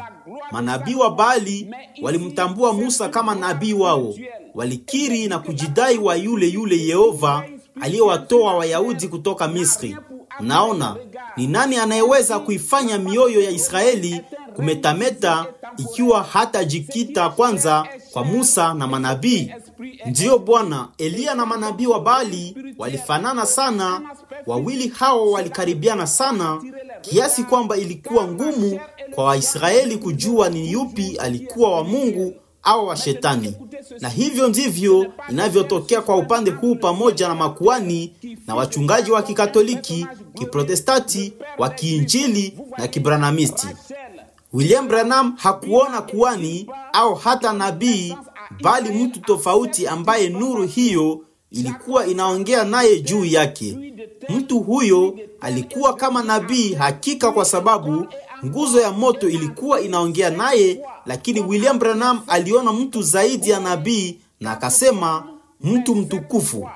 Manabii 0.52 0.94
wa 0.94 1.10
Baali 1.10 1.70
walimtambua 2.02 2.72
Musa 2.72 3.08
kama 3.08 3.34
nabii 3.34 3.72
wao, 3.72 4.14
walikiri 4.54 5.26
na 5.28 5.38
kujidai 5.38 5.98
wa 5.98 6.16
yule 6.16 6.46
yule 6.48 6.76
Yehova 6.78 7.44
aliyewatoa 7.80 8.54
Wayahudi 8.54 9.08
kutoka 9.08 9.48
Misri. 9.48 9.96
Naona 10.40 10.96
ni 11.36 11.46
nani 11.46 11.76
anayeweza 11.76 12.38
kuifanya 12.38 12.98
mioyo 12.98 13.40
ya 13.42 13.50
Israeli 13.50 14.20
kumetameta 14.56 15.46
ikiwa 15.76 16.22
hatajikita 16.22 17.28
kwanza 17.28 17.86
kwa 18.12 18.24
Musa 18.24 18.74
na 18.74 18.86
manabii? 18.86 19.52
Ndiyo 20.06 20.38
Bwana, 20.38 20.88
Eliya 20.98 21.34
na 21.34 21.46
manabii 21.46 21.86
wa 21.86 22.00
Baali 22.00 22.56
walifanana 22.78 23.46
sana. 23.46 24.00
Wawili 24.46 24.88
hao 24.88 25.30
walikaribiana 25.30 26.06
sana 26.06 26.62
kiasi 27.00 27.44
kwamba 27.44 27.76
ilikuwa 27.76 28.28
ngumu 28.28 28.80
kwa 29.14 29.24
Waisraeli 29.24 29.96
kujua 29.96 30.48
ni 30.48 30.72
yupi 30.72 31.16
alikuwa 31.16 31.70
wa 31.76 31.84
Mungu 31.84 32.34
au 32.64 32.86
wa 32.86 32.96
Shetani. 32.96 33.54
Na 34.00 34.08
hivyo 34.08 34.48
ndivyo 34.48 35.06
inavyotokea 35.30 36.00
kwa 36.02 36.16
upande 36.16 36.50
huu, 36.50 36.74
pamoja 36.74 37.28
na 37.28 37.34
makuani 37.34 38.12
na 38.46 38.54
wachungaji 38.54 39.10
wa 39.10 39.22
Kikatoliki, 39.22 40.06
kiprotestanti 40.34 41.32
wa 41.58 41.68
Kiinjili 41.70 42.58
na 42.78 42.88
Kibranamisti. 42.88 43.66
William 44.52 44.88
Branham 44.88 45.34
hakuona 45.36 46.02
kuani 46.02 46.66
au 46.92 47.14
hata 47.14 47.52
nabii, 47.52 48.16
bali 48.62 48.88
mtu 49.04 49.20
tofauti 49.20 49.86
ambaye 49.86 50.28
nuru 50.28 50.66
hiyo 50.66 51.20
ilikuwa 51.50 52.06
inaongea 52.06 52.64
naye 52.64 53.00
juu 53.00 53.24
yake. 53.24 53.94
Mtu 54.28 54.60
huyo 54.60 55.18
alikuwa 55.40 55.94
kama 55.96 56.22
nabii 56.22 56.74
hakika, 56.74 57.32
kwa 57.32 57.44
sababu 57.44 58.06
nguzo 58.44 58.80
ya 58.80 58.92
moto 58.92 59.28
ilikuwa 59.28 59.80
inaongea 59.80 60.30
naye, 60.30 60.80
lakini 61.06 61.40
William 61.40 61.78
Branham 61.78 62.20
aliona 62.26 62.72
mtu 62.72 63.02
zaidi 63.02 63.50
ya 63.50 63.60
nabii 63.60 64.18
na 64.40 64.50
akasema 64.52 65.26
mtu 65.60 65.94
mtukufu. 65.94 66.68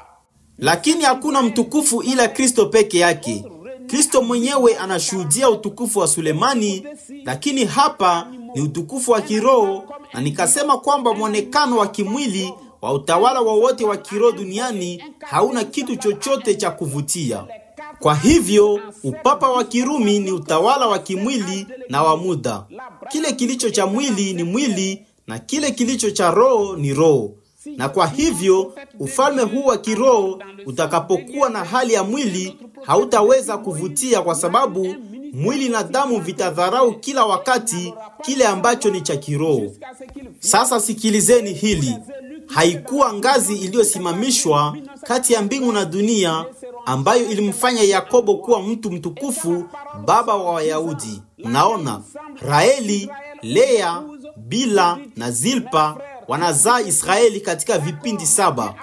Lakini 0.59 1.05
hakuna 1.05 1.43
mtukufu 1.43 2.03
ila 2.03 2.29
Kristo 2.29 2.67
peke 2.67 2.99
yake. 2.99 3.45
Kristo 3.87 4.23
mwenyewe 4.23 4.77
anashuhudia 4.77 5.51
utukufu 5.51 5.99
wa 5.99 6.09
Sulemani, 6.09 6.87
lakini 7.25 7.65
hapa 7.65 8.27
ni 8.55 8.61
utukufu 8.63 9.11
wa 9.11 9.21
kiroho, 9.21 9.85
na 10.13 10.21
nikasema 10.21 10.79
kwamba 10.79 11.15
mwonekano 11.15 11.77
wa 11.79 11.87
kimwili 11.87 12.55
wa 12.83 12.93
utawala 12.93 13.41
wowote 13.41 13.85
wa, 13.85 13.91
wa 13.91 13.97
kiroho 13.97 14.33
duniani 14.33 15.05
hauna 15.21 15.65
kitu 15.65 15.97
chochote 15.97 16.55
cha 16.55 16.71
kuvutia. 16.71 17.45
Kwa 17.99 18.15
hivyo 18.15 18.81
upapa 19.05 19.51
wa 19.51 19.65
Kirumi 19.65 20.19
ni 20.19 20.33
utawala 20.33 20.87
wa 20.87 20.99
kimwili 20.99 21.67
na 21.89 22.03
wa 22.03 22.17
muda. 22.17 22.65
Kile 23.09 23.33
kilicho 23.33 23.71
cha 23.71 23.87
mwili 23.87 24.33
ni 24.35 24.43
mwili 24.43 25.03
na 25.27 25.39
kile 25.39 25.71
kilicho 25.71 26.11
cha 26.11 26.31
roho 26.31 26.77
ni 26.77 26.95
roho. 26.95 27.33
Na 27.77 27.89
kwa 27.89 28.07
hivyo 28.07 28.73
ufalme 28.99 29.43
huu 29.43 29.65
wa 29.67 29.79
kiroho 29.79 30.43
utakapokuwa 30.67 31.51
na 31.51 31.65
hali 31.65 31.93
ya 31.95 32.05
mwili 32.05 32.57
hautaweza 32.83 33.59
kuvutia, 33.59 34.21
kwa 34.23 34.35
sababu 34.35 34.95
mwili 35.33 35.69
na 35.69 35.83
damu 35.83 36.21
vitadharau 36.21 36.99
kila 36.99 37.25
wakati 37.27 37.95
kile 38.23 38.47
ambacho 38.47 38.91
ni 38.91 39.01
cha 39.01 39.17
kiroho. 39.17 39.63
Sasa 40.41 40.81
sikilizeni 40.81 41.53
hili. 41.53 41.97
Haikuwa 42.47 43.13
ngazi 43.15 43.55
iliyosimamishwa 43.57 44.77
kati 45.03 45.33
ya 45.33 45.43
mbingu 45.43 45.73
na 45.73 45.85
dunia 45.85 46.45
ambayo 46.89 47.31
ilimfanya 47.31 47.83
Yakobo 47.83 48.35
kuwa 48.37 48.63
mtu 48.63 48.91
mtukufu, 48.91 49.65
baba 50.07 50.35
wa 50.37 50.53
Wayahudi. 50.53 51.23
Mnaona, 51.39 52.01
Raheli, 52.43 53.11
Lea, 53.43 54.03
Bila 54.37 54.99
na 55.17 55.31
Zilpa 55.31 55.97
wanazaa 56.29 56.81
Israeli 56.81 57.41
katika 57.41 57.79
vipindi 57.79 58.27
saba. 58.27 58.75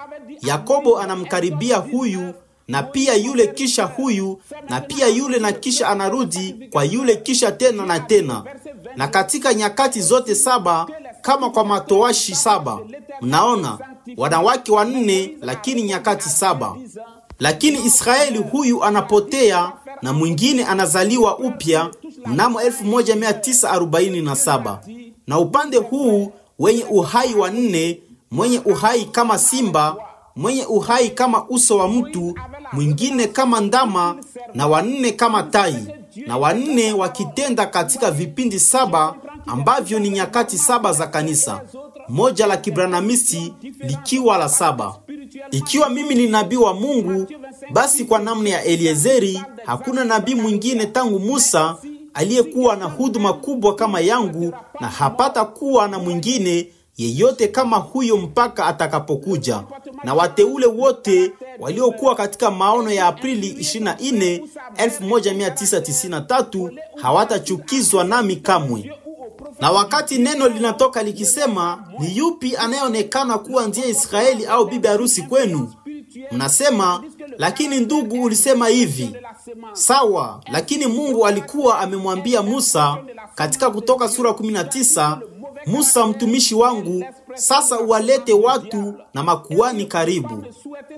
Yakobo 0.42 0.98
anamkaribia 0.98 1.76
huyu 1.76 2.34
na 2.68 2.82
pia 2.82 3.14
yule 3.14 3.46
kisha 3.46 3.84
huyu 3.84 4.40
na 4.68 4.80
pia 4.80 5.06
yule 5.08 5.38
na 5.38 5.52
kisha 5.52 5.88
anarudi 5.88 6.68
kwa 6.72 6.84
yule 6.84 7.16
kisha 7.16 7.52
tena 7.52 7.86
na 7.86 8.00
tena, 8.00 8.44
na 8.96 9.08
katika 9.08 9.54
nyakati 9.54 10.00
zote 10.00 10.34
saba 10.34 10.86
kama 11.22 11.50
kwa 11.50 11.64
matoashi 11.64 12.34
saba. 12.34 12.78
Mnaona, 13.20 13.78
wanawake 14.16 14.72
wanne 14.72 15.36
lakini 15.40 15.82
nyakati 15.82 16.28
saba. 16.28 16.76
Lakini 17.40 17.84
Israeli 17.86 18.38
huyu 18.38 18.84
anapotea 18.84 19.72
na 20.02 20.12
mwingine 20.12 20.64
anazaliwa 20.64 21.38
upya 21.38 21.90
mnamo 22.26 22.60
1947 22.60 24.78
na 25.26 25.38
upande 25.38 25.76
huu 25.76 26.32
wenye 26.58 26.84
uhai 26.84 27.34
wa 27.34 27.50
nne, 27.50 28.00
mwenye 28.30 28.58
uhai 28.58 29.04
kama 29.04 29.38
simba, 29.38 29.96
mwenye 30.36 30.64
uhai 30.66 31.10
kama 31.10 31.44
uso 31.48 31.78
wa 31.78 31.88
mtu, 31.88 32.34
mwingine 32.72 33.26
kama 33.26 33.60
ndama, 33.60 34.16
na 34.54 34.66
wanne 34.66 35.12
kama 35.12 35.42
tai, 35.42 35.76
na 36.26 36.36
wanne 36.36 36.92
wakitenda 36.92 37.66
katika 37.66 38.10
vipindi 38.10 38.60
saba 38.60 39.14
ambavyo 39.46 39.98
ni 39.98 40.10
nyakati 40.10 40.58
saba 40.58 40.92
za 40.92 41.06
kanisa, 41.06 41.62
moja 42.08 42.46
la 42.46 42.56
kibranamisi 42.56 43.54
likiwa 43.80 44.38
la 44.38 44.48
saba. 44.48 44.94
Ikiwa 45.50 45.88
mimi 45.90 46.14
ni 46.14 46.26
nabii 46.26 46.56
wa 46.56 46.74
Mungu, 46.74 47.26
basi 47.72 48.04
kwa 48.04 48.18
namna 48.18 48.48
ya 48.50 48.64
Eliezeri 48.64 49.42
hakuna 49.66 50.04
nabii 50.04 50.34
mwingine 50.34 50.86
tangu 50.86 51.18
Musa 51.18 51.76
aliyekuwa 52.14 52.76
na 52.76 52.84
huduma 52.84 53.32
kubwa 53.32 53.74
kama 53.74 54.00
yangu, 54.00 54.52
na 54.80 54.88
hapata 54.88 55.44
kuwa 55.44 55.88
na 55.88 55.98
mwingine 55.98 56.68
yeyote 56.96 57.48
kama 57.48 57.76
huyo 57.76 58.16
mpaka 58.16 58.66
atakapokuja. 58.66 59.62
Na 60.04 60.14
wateule 60.14 60.66
wote 60.66 61.32
waliokuwa 61.58 62.14
katika 62.14 62.50
maono 62.50 62.90
ya 62.90 63.06
Aprili 63.06 63.52
24, 63.52 64.40
1993 64.76 66.70
hawatachukizwa 67.02 68.04
nami 68.04 68.36
kamwe. 68.36 68.92
Na 69.60 69.70
wakati 69.70 70.18
neno 70.18 70.48
linatoka 70.48 71.02
likisema, 71.02 71.84
ni 71.98 72.16
yupi 72.16 72.56
anayeonekana 72.56 73.38
kuwa 73.38 73.66
ndiye 73.66 73.88
Israeli 73.88 74.46
au 74.46 74.66
bibi 74.66 74.88
harusi 74.88 75.22
kwenu? 75.22 75.72
Mnasema, 76.32 77.02
lakini 77.38 77.80
ndugu, 77.80 78.22
ulisema 78.22 78.68
hivi. 78.68 79.16
Sawa, 79.72 80.40
lakini 80.52 80.86
Mungu 80.86 81.26
alikuwa 81.26 81.78
amemwambia 81.78 82.42
Musa 82.42 82.96
katika 83.34 83.70
Kutoka 83.70 84.08
sura 84.08 84.30
19, 84.30 85.18
Musa 85.66 86.06
mtumishi 86.06 86.54
wangu, 86.54 87.04
sasa 87.34 87.80
uwalete 87.80 88.32
watu 88.32 88.94
na 89.14 89.22
makuani 89.22 89.84
karibu. 89.86 90.44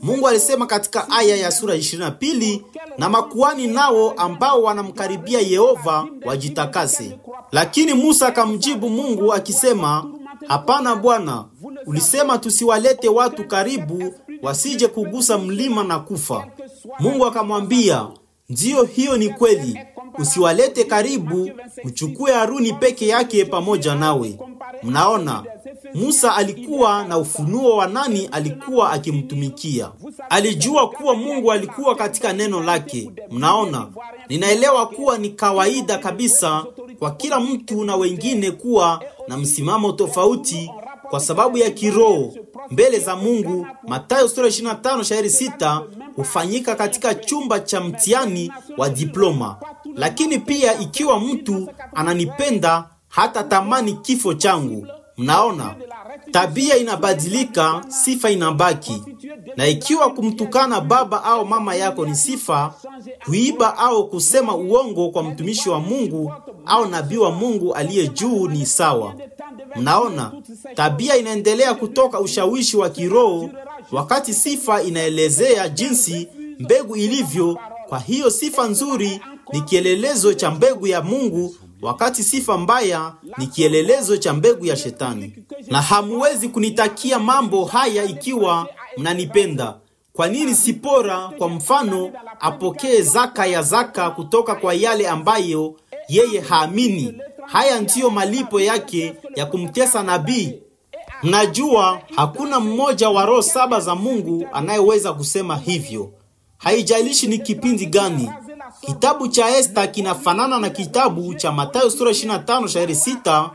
Mungu 0.02 0.28
alisema 0.28 0.66
katika 0.66 1.10
aya 1.10 1.36
ya 1.36 1.50
sura 1.50 1.74
22, 1.76 2.60
na 2.98 3.08
makuani 3.08 3.66
nao 3.66 4.10
ambao 4.10 4.62
wanamkaribia 4.62 5.40
Yehova 5.40 6.06
wajitakase. 6.24 7.18
Lakini 7.52 7.94
Musa 7.94 8.26
akamjibu 8.26 8.88
Mungu 8.90 9.32
akisema, 9.34 10.04
hapana 10.48 10.96
Bwana, 10.96 11.44
ulisema 11.86 12.38
tusiwalete 12.38 13.08
watu 13.08 13.44
karibu 13.44 14.14
wasije 14.42 14.88
kugusa 14.88 15.38
mlima 15.38 15.84
na 15.84 15.98
kufa. 15.98 16.46
Mungu 17.00 17.26
akamwambia, 17.26 18.06
ndiyo, 18.48 18.84
hiyo 18.84 19.16
ni 19.16 19.28
kweli, 19.28 19.78
usiwalete 20.18 20.84
karibu, 20.84 21.50
uchukue 21.84 22.32
Haruni 22.32 22.72
peke 22.72 23.06
yake 23.06 23.44
pamoja 23.44 23.94
nawe. 23.94 24.38
Mnaona, 24.82 25.44
Musa 25.94 26.34
alikuwa 26.36 27.04
na 27.04 27.18
ufunuo 27.18 27.76
wa 27.76 27.86
nani 27.86 28.26
alikuwa 28.32 28.92
akimtumikia. 28.92 29.90
Alijua 30.30 30.88
kuwa 30.90 31.14
Mungu 31.14 31.52
alikuwa 31.52 31.94
katika 31.96 32.32
neno 32.32 32.60
lake. 32.62 33.10
Mnaona, 33.30 33.86
ninaelewa 34.28 34.86
kuwa 34.86 35.18
ni 35.18 35.28
kawaida 35.30 35.98
kabisa 35.98 36.64
kwa 36.98 37.10
kila 37.10 37.40
mtu 37.40 37.84
na 37.84 37.96
wengine 37.96 38.50
kuwa 38.50 39.02
na 39.28 39.36
msimamo 39.36 39.92
tofauti 39.92 40.70
kwa 41.10 41.20
sababu 41.20 41.58
ya 41.58 41.70
kiroho 41.70 42.34
mbele 42.70 42.98
za 42.98 43.16
Mungu. 43.16 43.66
Mathayo 43.88 44.28
sura 44.28 44.48
25 44.48 45.02
shairi 45.04 45.28
6 45.28 45.82
hufanyika 46.16 46.74
katika 46.74 47.14
chumba 47.14 47.60
cha 47.60 47.80
mtihani 47.80 48.52
wa 48.78 48.88
diploma. 48.88 49.56
Lakini 49.98 50.38
pia 50.38 50.78
ikiwa 50.80 51.20
mtu 51.20 51.68
ananipenda 51.94 52.84
hata 53.08 53.42
tamani 53.44 53.92
kifo 53.92 54.34
changu. 54.34 54.86
Mnaona, 55.16 55.74
tabia 56.30 56.76
inabadilika, 56.76 57.84
sifa 57.88 58.30
inabaki. 58.30 59.02
Na 59.56 59.66
ikiwa 59.66 60.10
kumtukana 60.14 60.80
baba 60.80 61.24
au 61.24 61.46
mama 61.46 61.74
yako 61.74 62.06
ni 62.06 62.14
sifa, 62.14 62.74
kuiba 63.24 63.78
au 63.78 64.08
kusema 64.08 64.54
uongo 64.56 65.10
kwa 65.10 65.22
mtumishi 65.22 65.68
wa 65.70 65.80
Mungu 65.80 66.32
au 66.66 66.86
nabii 66.86 67.16
wa 67.16 67.30
Mungu 67.30 67.74
aliye 67.74 68.08
juu 68.08 68.48
ni 68.48 68.66
sawa. 68.66 69.14
Mnaona, 69.76 70.32
tabia 70.74 71.16
inaendelea 71.16 71.74
kutoka 71.74 72.20
ushawishi 72.20 72.76
wa 72.76 72.90
kiroho 72.90 73.50
wakati 73.92 74.34
sifa 74.34 74.82
inaelezea 74.82 75.68
jinsi 75.68 76.28
mbegu 76.58 76.96
ilivyo. 76.96 77.58
Kwa 77.88 77.98
hiyo 77.98 78.30
sifa 78.30 78.66
nzuri 78.68 79.20
ni 79.52 79.60
kielelezo 79.60 80.34
cha 80.34 80.50
mbegu 80.50 80.86
ya 80.86 81.02
Mungu, 81.02 81.54
wakati 81.82 82.22
sifa 82.24 82.58
mbaya 82.58 83.12
ni 83.38 83.46
kielelezo 83.46 84.16
cha 84.16 84.32
mbegu 84.32 84.66
ya 84.66 84.76
Shetani. 84.76 85.32
Na 85.66 85.82
hamuwezi 85.82 86.48
kunitakia 86.48 87.18
mambo 87.18 87.64
haya 87.64 88.04
ikiwa 88.04 88.68
mnanipenda. 88.96 89.74
Kwa 90.12 90.28
nini 90.28 90.54
Sipora 90.54 91.28
kwa 91.38 91.48
mfano 91.48 92.10
apokee 92.40 93.00
zaka 93.02 93.46
ya 93.46 93.62
zaka 93.62 94.10
kutoka 94.10 94.54
kwa 94.54 94.74
yale 94.74 95.08
ambayo 95.08 95.74
yeye 96.08 96.40
haamini? 96.40 97.14
Haya 97.46 97.80
ndiyo 97.80 98.10
malipo 98.10 98.60
yake 98.60 99.14
ya 99.36 99.46
kumtesa 99.46 100.02
nabii. 100.02 100.54
Mnajua 101.22 102.00
hakuna 102.16 102.60
mmoja 102.60 103.10
wa 103.10 103.26
roho 103.26 103.42
saba 103.42 103.80
za 103.80 103.94
Mungu 103.94 104.46
anayeweza 104.52 105.12
kusema 105.12 105.56
hivyo. 105.56 106.12
Haijalishi 106.58 107.26
ni 107.26 107.38
kipindi 107.38 107.86
gani. 107.86 108.30
Kitabu 108.80 109.28
cha 109.28 109.56
Esta 109.58 109.86
kinafanana 109.86 110.58
na 110.58 110.70
kitabu 110.70 111.34
cha 111.34 111.52
Mathayo 111.52 111.90
sura 111.90 112.10
25 112.10 112.68
shairi 112.68 112.94
6, 112.94 113.50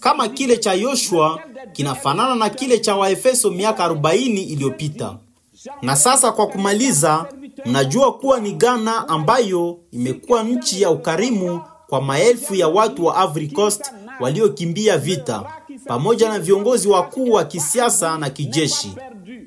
kama 0.00 0.28
kile 0.28 0.56
cha 0.56 0.72
Yoshua 0.74 1.40
kinafanana 1.72 2.34
na 2.34 2.50
kile 2.50 2.78
cha 2.78 2.96
Waefeso 2.96 3.50
miaka 3.50 3.88
40 3.88 4.42
iliyopita. 4.52 5.16
Na 5.82 5.96
sasa 5.96 6.32
kwa 6.32 6.46
kumaliza, 6.46 7.26
mnajua 7.66 8.12
kuwa 8.18 8.40
ni 8.40 8.52
Ghana 8.52 9.08
ambayo 9.08 9.78
imekuwa 9.92 10.42
nchi 10.42 10.82
ya 10.82 10.90
ukarimu 10.90 11.60
kwa 11.88 12.00
maelfu 12.02 12.54
ya 12.54 12.68
watu 12.68 13.04
wa 13.04 13.24
Ivory 13.24 13.48
Coast 13.48 13.92
waliokimbia 14.20 14.98
vita 14.98 15.42
pamoja 15.86 16.28
na 16.28 16.38
viongozi 16.38 16.88
wakuu 16.88 17.30
wa 17.32 17.44
kisiasa 17.44 18.18
na 18.18 18.30
kijeshi. 18.30 18.92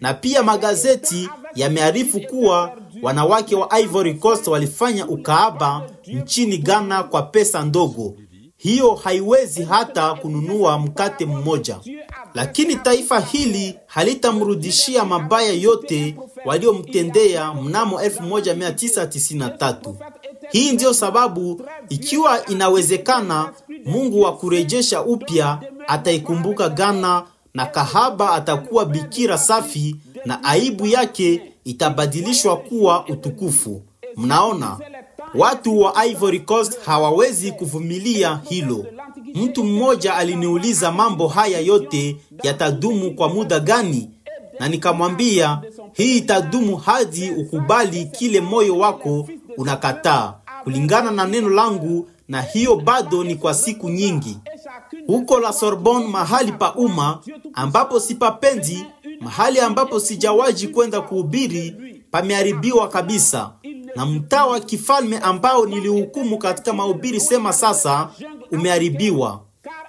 Na 0.02 0.14
pia 0.14 0.44
magazeti 0.44 1.30
yamearifu 1.56 2.20
kuwa 2.22 2.72
wanawake 3.02 3.56
wa 3.56 3.72
Ivory 3.80 4.14
Coast 4.14 4.48
walifanya 4.48 5.08
ukaaba 5.08 5.90
nchini 6.08 6.58
Ghana 6.58 7.04
kwa 7.04 7.22
pesa 7.22 7.66
ndogo. 7.66 8.14
Hiyo 8.58 8.96
haiwezi 8.96 9.64
hata 9.64 10.14
kununua 10.14 10.80
mkate 10.80 11.26
mmoja. 11.26 11.80
Lakini 12.34 12.76
taifa 12.76 13.20
hili 13.20 13.76
halitamrudishia 13.86 15.06
mabaya 15.06 15.52
yote 15.54 16.16
waliomtendea 16.46 17.54
mnamo 17.54 18.00
1993. 18.02 19.94
Hii 20.52 20.72
ndiyo 20.72 20.94
sababu 20.94 21.62
ikiwa 21.90 22.46
inawezekana, 22.46 23.54
Mungu 23.86 24.22
wa 24.22 24.38
kurejesha 24.38 25.02
upya 25.02 25.60
ataikumbuka 25.88 26.70
Ghana 26.70 27.24
na 27.54 27.66
kahaba 27.66 28.32
atakuwa 28.32 28.86
bikira 28.86 29.38
safi 29.38 29.96
na 30.26 30.44
aibu 30.44 30.88
yake 30.88 31.42
itabadilishwa 31.70 32.58
kuwa 32.58 33.06
utukufu. 33.08 33.82
Mnaona, 34.18 34.78
watu 35.36 35.80
wa 35.80 36.06
Ivory 36.06 36.40
Coast 36.40 36.80
hawawezi 36.86 37.52
kuvumilia 37.52 38.40
hilo. 38.50 38.86
Mtu 39.36 39.64
mmoja 39.64 40.16
aliniuliza 40.16 40.92
mambo 40.92 41.28
haya 41.28 41.60
yote 41.60 42.18
yatadumu 42.44 43.12
kwa 43.16 43.30
muda 43.30 43.60
gani? 43.60 44.10
Na 44.60 44.68
nikamwambia 44.68 45.62
hii 45.94 46.18
itadumu 46.18 46.78
hadi 46.78 47.32
ukubali 47.32 48.06
kile 48.06 48.42
moyo 48.42 48.78
wako 48.78 49.28
unakataa 49.58 50.34
kulingana 50.64 51.12
na 51.12 51.26
neno 51.26 51.50
langu, 51.50 52.08
na 52.28 52.42
hiyo 52.42 52.76
bado 52.76 53.24
ni 53.24 53.36
kwa 53.36 53.54
siku 53.54 53.90
nyingi. 53.90 54.38
Huko 55.08 55.40
La 55.40 55.54
Sorbonne, 55.54 56.08
mahali 56.08 56.52
pa 56.52 56.74
umma 56.76 57.20
ambapo 57.54 58.00
sipapendi, 58.00 58.86
mahali 59.20 59.60
ambapo 59.60 60.00
sijawaji 60.00 60.68
kwenda 60.68 61.02
kuhubiri, 61.02 61.76
pameharibiwa 62.12 62.88
kabisa, 62.90 63.52
na 63.96 64.06
mtaa 64.06 64.46
wa 64.46 64.60
kifalme 64.60 65.18
ambao 65.18 65.66
nilihukumu 65.66 66.38
katika 66.38 66.74
mahubiri 66.74 67.20
sema 67.20 67.54
sasa 67.54 68.10
umeharibiwa. 68.52 69.42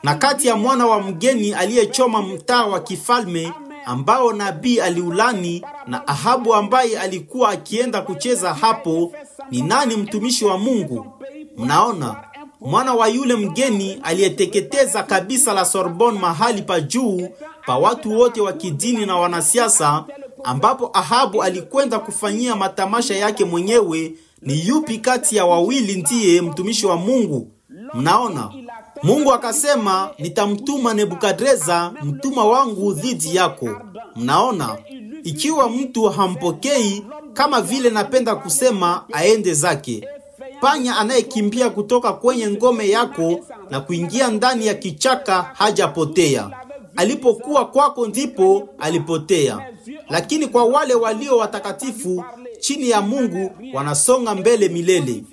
Na 0.02 0.14
kati 0.14 0.48
ya 0.48 0.56
mwana 0.56 0.86
wa 0.86 1.00
mgeni 1.02 1.52
aliyechoma 1.54 2.22
mtaa 2.22 2.66
wa 2.66 2.80
kifalme 2.80 3.52
ambao 3.86 4.32
nabii 4.32 4.80
aliulani 4.80 5.62
na 5.86 6.08
Ahabu 6.08 6.54
ambaye 6.54 6.98
alikuwa 7.00 7.48
akienda 7.50 8.02
kucheza 8.02 8.54
hapo, 8.54 9.12
ni 9.50 9.62
nani 9.62 9.96
mtumishi 9.96 10.44
wa 10.44 10.58
Mungu? 10.58 11.06
Mnaona, 11.56 12.24
mwana 12.60 12.94
wa 12.94 13.08
yule 13.08 13.34
mgeni 13.36 13.98
aliyeteketeza 14.02 15.02
kabisa 15.02 15.52
la 15.54 15.64
Sorbonne, 15.64 16.18
mahali 16.20 16.62
pa 16.62 16.80
juu 16.80 17.28
pa 17.66 17.78
watu 17.78 18.18
wote 18.18 18.40
wa 18.40 18.52
kidini 18.52 19.06
na 19.06 19.16
wanasiasa, 19.16 20.04
ambapo 20.44 20.90
Ahabu 20.92 21.42
alikwenda 21.42 21.98
kufanyia 21.98 22.56
matamasha 22.56 23.14
yake 23.16 23.44
mwenyewe. 23.44 24.12
Ni 24.42 24.68
yupi 24.68 24.98
kati 24.98 25.36
ya 25.36 25.44
wawili 25.44 26.02
ndiye 26.02 26.40
mtumishi 26.42 26.86
wa 26.86 26.96
Mungu? 26.96 27.50
Mnaona, 27.94 28.50
Mungu 29.02 29.32
akasema, 29.32 30.10
nitamtuma 30.18 30.94
Nebukadreza 30.94 31.92
mtuma 32.02 32.44
wangu 32.44 32.92
dhidi 32.92 33.36
yako. 33.36 33.68
Mnaona, 34.16 34.78
ikiwa 35.24 35.68
mtu 35.70 36.02
hampokei, 36.04 37.04
kama 37.32 37.60
vile 37.62 37.90
napenda 37.90 38.36
kusema, 38.36 39.04
aende 39.12 39.54
zake. 39.54 40.08
Panya 40.60 40.96
anayekimbia 40.98 41.70
kutoka 41.70 42.12
kwenye 42.12 42.50
ngome 42.50 42.88
yako 42.90 43.40
na 43.70 43.80
kuingia 43.80 44.28
ndani 44.28 44.66
ya 44.66 44.74
kichaka 44.74 45.42
hajapotea. 45.42 46.50
Alipokuwa 46.96 47.66
kwako 47.66 48.06
ndipo 48.06 48.68
alipotea. 48.78 49.58
Lakini 50.08 50.46
kwa 50.46 50.64
wale 50.64 50.94
walio 50.94 51.36
watakatifu 51.36 52.24
chini 52.60 52.90
ya 52.90 53.00
Mungu 53.00 53.50
wanasonga 53.74 54.34
mbele 54.34 54.68
milele. 54.68 55.24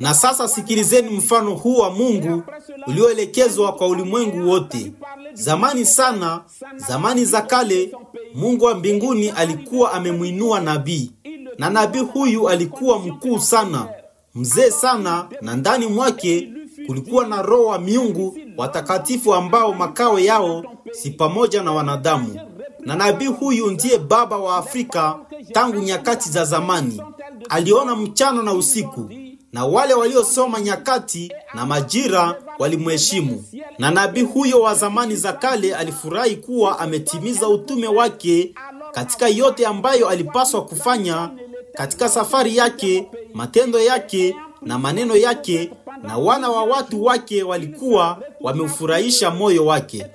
Na 0.00 0.14
sasa 0.14 0.48
sikilizeni 0.48 1.10
mfano 1.16 1.54
huu 1.54 1.76
wa 1.78 1.90
Mungu 1.90 2.42
ulioelekezwa 2.86 3.72
kwa 3.72 3.88
ulimwengu 3.88 4.48
wote. 4.50 4.92
Zamani 5.32 5.84
sana, 5.84 6.40
zamani 6.76 7.24
za 7.24 7.42
kale, 7.42 7.92
Mungu 8.34 8.64
wa 8.64 8.74
mbinguni 8.74 9.28
alikuwa 9.30 9.92
amemwinua 9.92 10.60
nabii, 10.60 11.10
na 11.58 11.70
nabii 11.70 11.98
huyu 12.00 12.48
alikuwa 12.48 12.98
mkuu 12.98 13.38
sana, 13.38 13.88
mzee 14.36 14.70
sana, 14.70 15.28
na 15.40 15.56
ndani 15.56 15.86
mwake 15.86 16.52
kulikuwa 16.86 17.26
na 17.26 17.42
roho 17.42 17.64
wa 17.66 17.78
miungu 17.78 18.38
watakatifu 18.56 19.34
ambao 19.34 19.72
makao 19.74 20.18
yao 20.18 20.64
si 20.92 21.10
pamoja 21.10 21.62
na 21.62 21.72
wanadamu. 21.72 22.40
Na 22.80 22.94
nabii 22.96 23.26
huyu 23.26 23.70
ndiye 23.70 23.98
baba 23.98 24.36
wa 24.38 24.56
Afrika 24.56 25.18
tangu 25.52 25.78
nyakati 25.80 26.28
za 26.30 26.44
zamani. 26.44 27.02
Aliona 27.48 27.96
mchana 27.96 28.42
na 28.42 28.52
usiku, 28.52 29.10
na 29.52 29.64
wale 29.64 29.94
waliosoma 29.94 30.60
nyakati 30.60 31.32
na 31.54 31.66
majira 31.66 32.34
walimheshimu. 32.58 33.44
Na 33.78 33.90
nabii 33.90 34.22
huyo 34.22 34.60
wa 34.60 34.74
zamani 34.74 35.16
za 35.16 35.32
kale 35.32 35.74
alifurahi 35.74 36.36
kuwa 36.36 36.78
ametimiza 36.78 37.48
utume 37.48 37.88
wake 37.88 38.54
katika 38.92 39.28
yote 39.28 39.66
ambayo 39.66 40.08
alipaswa 40.08 40.64
kufanya 40.64 41.30
katika 41.76 42.08
safari 42.08 42.56
yake, 42.56 43.06
matendo 43.34 43.80
yake 43.80 44.36
na 44.62 44.78
maneno 44.78 45.16
yake, 45.16 45.70
na 46.02 46.18
wana 46.18 46.48
wa 46.50 46.62
watu 46.64 47.04
wake 47.04 47.42
walikuwa 47.42 48.22
wameufurahisha 48.40 49.30
moyo 49.30 49.66
wake. 49.66 50.06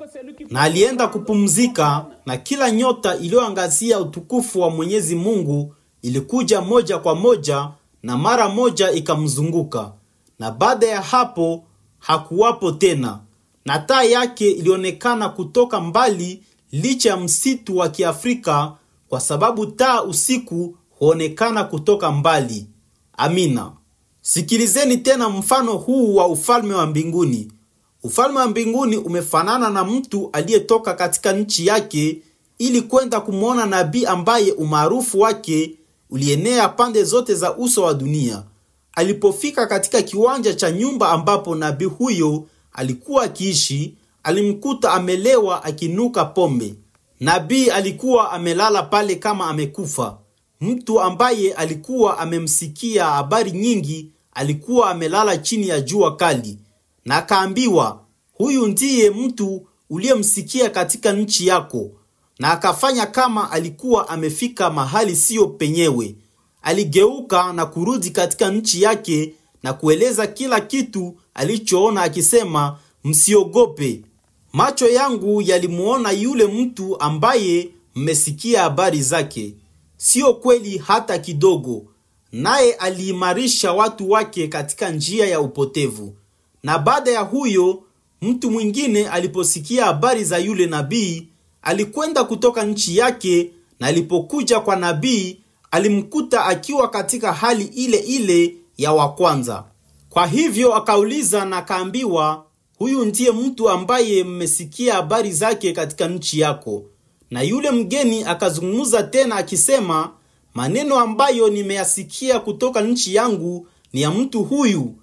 Na 0.50 0.62
alienda 0.62 1.08
kupumzika, 1.08 2.06
na 2.26 2.38
kila 2.38 2.72
nyota 2.72 3.16
iliyoangazia 3.18 4.00
utukufu 4.00 4.62
wa 4.62 4.70
Mwenyezi 4.70 5.16
Mungu 5.16 5.76
ilikuja 6.02 6.62
moja 6.62 6.98
kwa 6.98 7.16
moja 7.16 7.70
na 8.04 8.18
mara 8.18 8.50
moja 8.50 8.92
ikamzunguka, 8.92 9.92
na 10.40 10.52
baada 10.52 10.88
ya 10.88 11.02
hapo 11.02 11.64
hakuwapo 12.00 12.72
tena, 12.72 13.20
na 13.66 13.80
taa 13.80 14.04
yake 14.04 14.52
ilionekana 14.52 15.30
kutoka 15.30 15.80
mbali, 15.80 16.44
licha 16.72 17.10
ya 17.10 17.18
msitu 17.18 17.78
wa 17.78 17.90
Kiafrika, 17.90 18.72
kwa 19.10 19.20
sababu 19.20 19.66
taa 19.66 20.04
usiku 20.04 20.76
huonekana 21.02 21.64
kutoka 21.64 22.12
mbali. 22.12 22.68
Amina. 23.18 23.72
Sikilizeni 24.22 24.98
tena 24.98 25.30
mfano 25.30 25.72
huu 25.74 26.16
wa 26.16 26.28
ufalme 26.28 26.74
wa 26.76 26.86
mbinguni. 26.88 27.52
Ufalme 28.04 28.40
wa 28.40 28.48
mbinguni 28.48 28.98
umefanana 28.98 29.70
na 29.70 29.84
mtu 29.84 30.30
aliyetoka 30.34 30.94
katika 30.94 31.34
nchi 31.34 31.68
yake 31.68 32.22
ili 32.58 32.82
kwenda 32.82 33.22
kumwona 33.22 33.66
nabii 33.66 34.06
ambaye 34.06 34.52
umaarufu 34.52 35.20
wake 35.20 35.76
ulienea 36.10 36.70
pande 36.70 37.04
zote 37.04 37.36
za 37.36 37.58
uso 37.58 37.84
wa 37.84 37.94
dunia. 37.94 38.44
Alipofika 38.94 39.68
katika 39.68 40.02
kiwanja 40.02 40.54
cha 40.54 40.72
nyumba 40.72 41.10
ambapo 41.10 41.56
nabii 41.56 41.86
huyo 41.86 42.44
alikuwa 42.74 43.24
akiishi, 43.24 43.96
alimkuta 44.24 44.92
amelewa 44.92 45.64
akinuka 45.64 46.26
pombe. 46.26 46.76
Nabii 47.20 47.70
alikuwa 47.70 48.32
amelala 48.32 48.84
pale 48.84 49.16
kama 49.16 49.48
amekufa. 49.48 50.18
Mtu 50.62 51.02
ambaye 51.02 51.54
alikuwa 51.54 52.18
amemsikia 52.20 53.06
habari 53.06 53.52
nyingi 53.52 54.10
alikuwa 54.34 54.90
amelala 54.90 55.38
chini 55.38 55.68
ya 55.68 55.82
jua 55.82 56.16
kali, 56.16 56.58
na 57.06 57.16
akaambiwa, 57.16 58.04
huyu 58.34 58.68
ndiye 58.68 59.10
mtu 59.10 59.68
uliyemsikia 59.90 60.70
katika 60.70 61.14
nchi 61.14 61.48
yako, 61.48 61.92
na 62.40 62.52
akafanya 62.52 63.06
kama 63.06 63.52
alikuwa 63.52 64.10
amefika 64.10 64.70
mahali 64.70 65.16
siyo 65.16 65.48
penyewe. 65.48 66.16
Aligeuka 66.62 67.54
na 67.54 67.66
kurudi 67.66 68.10
katika 68.10 68.52
nchi 68.52 68.82
yake 68.82 69.34
na 69.64 69.74
kueleza 69.74 70.28
kila 70.28 70.60
kitu 70.60 71.16
alichoona 71.34 72.02
akisema, 72.02 72.78
msiogope. 73.04 74.02
Macho 74.54 74.88
yangu 74.88 75.42
yalimuona 75.42 76.12
yule 76.12 76.46
mtu 76.48 77.00
ambaye 77.00 77.70
mmesikia 77.96 78.62
habari 78.62 79.02
zake, 79.02 79.56
siyo 80.04 80.34
kweli 80.34 80.78
hata 80.78 81.18
kidogo. 81.20 81.86
Naye 82.32 82.74
aliimarisha 82.74 83.74
watu 83.74 84.10
wake 84.12 84.48
katika 84.48 84.90
njia 84.90 85.28
ya 85.28 85.42
upotevu. 85.42 86.14
Na 86.64 86.80
baada 86.80 87.12
ya 87.12 87.20
huyo 87.22 87.84
mtu 88.22 88.52
mwingine 88.52 89.08
aliposikia 89.10 89.86
habari 89.86 90.24
za 90.24 90.38
yule 90.38 90.66
nabii, 90.66 91.28
alikwenda 91.62 92.24
kutoka 92.24 92.64
nchi 92.66 92.98
yake, 92.98 93.52
na 93.80 93.88
alipokuja 93.88 94.60
kwa 94.60 94.76
nabii 94.76 95.38
alimkuta 95.72 96.46
akiwa 96.46 96.90
katika 96.90 97.34
hali 97.34 97.64
ile 97.66 97.98
ile 97.98 98.56
ya 98.78 98.94
wa 98.94 99.12
kwanza. 99.14 99.64
Kwa 100.10 100.28
hivyo 100.28 100.76
akauliza 100.76 101.46
na 101.46 101.58
akaambiwa, 101.58 102.46
huyu 102.78 103.06
ndiye 103.06 103.32
mtu 103.32 103.70
ambaye 103.70 104.24
mmesikia 104.24 104.94
habari 104.94 105.32
zake 105.34 105.74
katika 105.74 106.08
nchi 106.08 106.40
yako. 106.40 106.84
Na 107.32 107.42
yule 107.42 107.72
mgeni 107.72 108.24
akazungumza 108.24 109.04
tena 109.04 109.36
akisema, 109.36 110.12
maneno 110.54 111.00
ambayo 111.00 111.50
nimeyasikia 111.50 112.40
kutoka 112.40 112.82
nchi 112.82 113.16
yangu 113.16 113.68
ni 113.94 114.02
ya 114.02 114.12
mtu 114.12 114.44
huyu, 114.44 114.94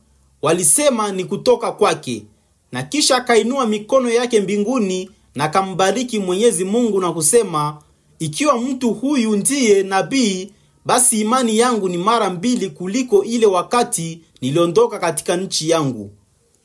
walisema 0.43 1.13
ni 1.13 1.25
kutoka 1.25 1.73
kwake. 1.73 2.25
Na 2.73 2.83
kisha 2.83 3.17
akainua 3.17 3.67
mikono 3.67 4.11
yake 4.11 4.41
mbinguni 4.41 5.11
na 5.35 5.49
kambariki 5.49 6.19
Mwenyezi 6.19 6.65
Mungu 6.65 7.01
na 7.01 7.13
kusema, 7.13 7.79
ikiwa 8.19 8.61
mtu 8.61 8.95
huyu 8.95 9.37
ndiye 9.37 9.83
nabii, 9.83 10.53
basi 10.85 11.21
imani 11.21 11.59
yangu 11.59 11.89
ni 11.89 11.99
mara 11.99 12.31
mbili 12.31 12.71
kuliko 12.71 13.25
ile 13.25 13.47
wakati 13.47 14.21
niliondoka 14.41 14.99
katika 14.99 15.37
nchi 15.37 15.69
yangu. 15.71 16.11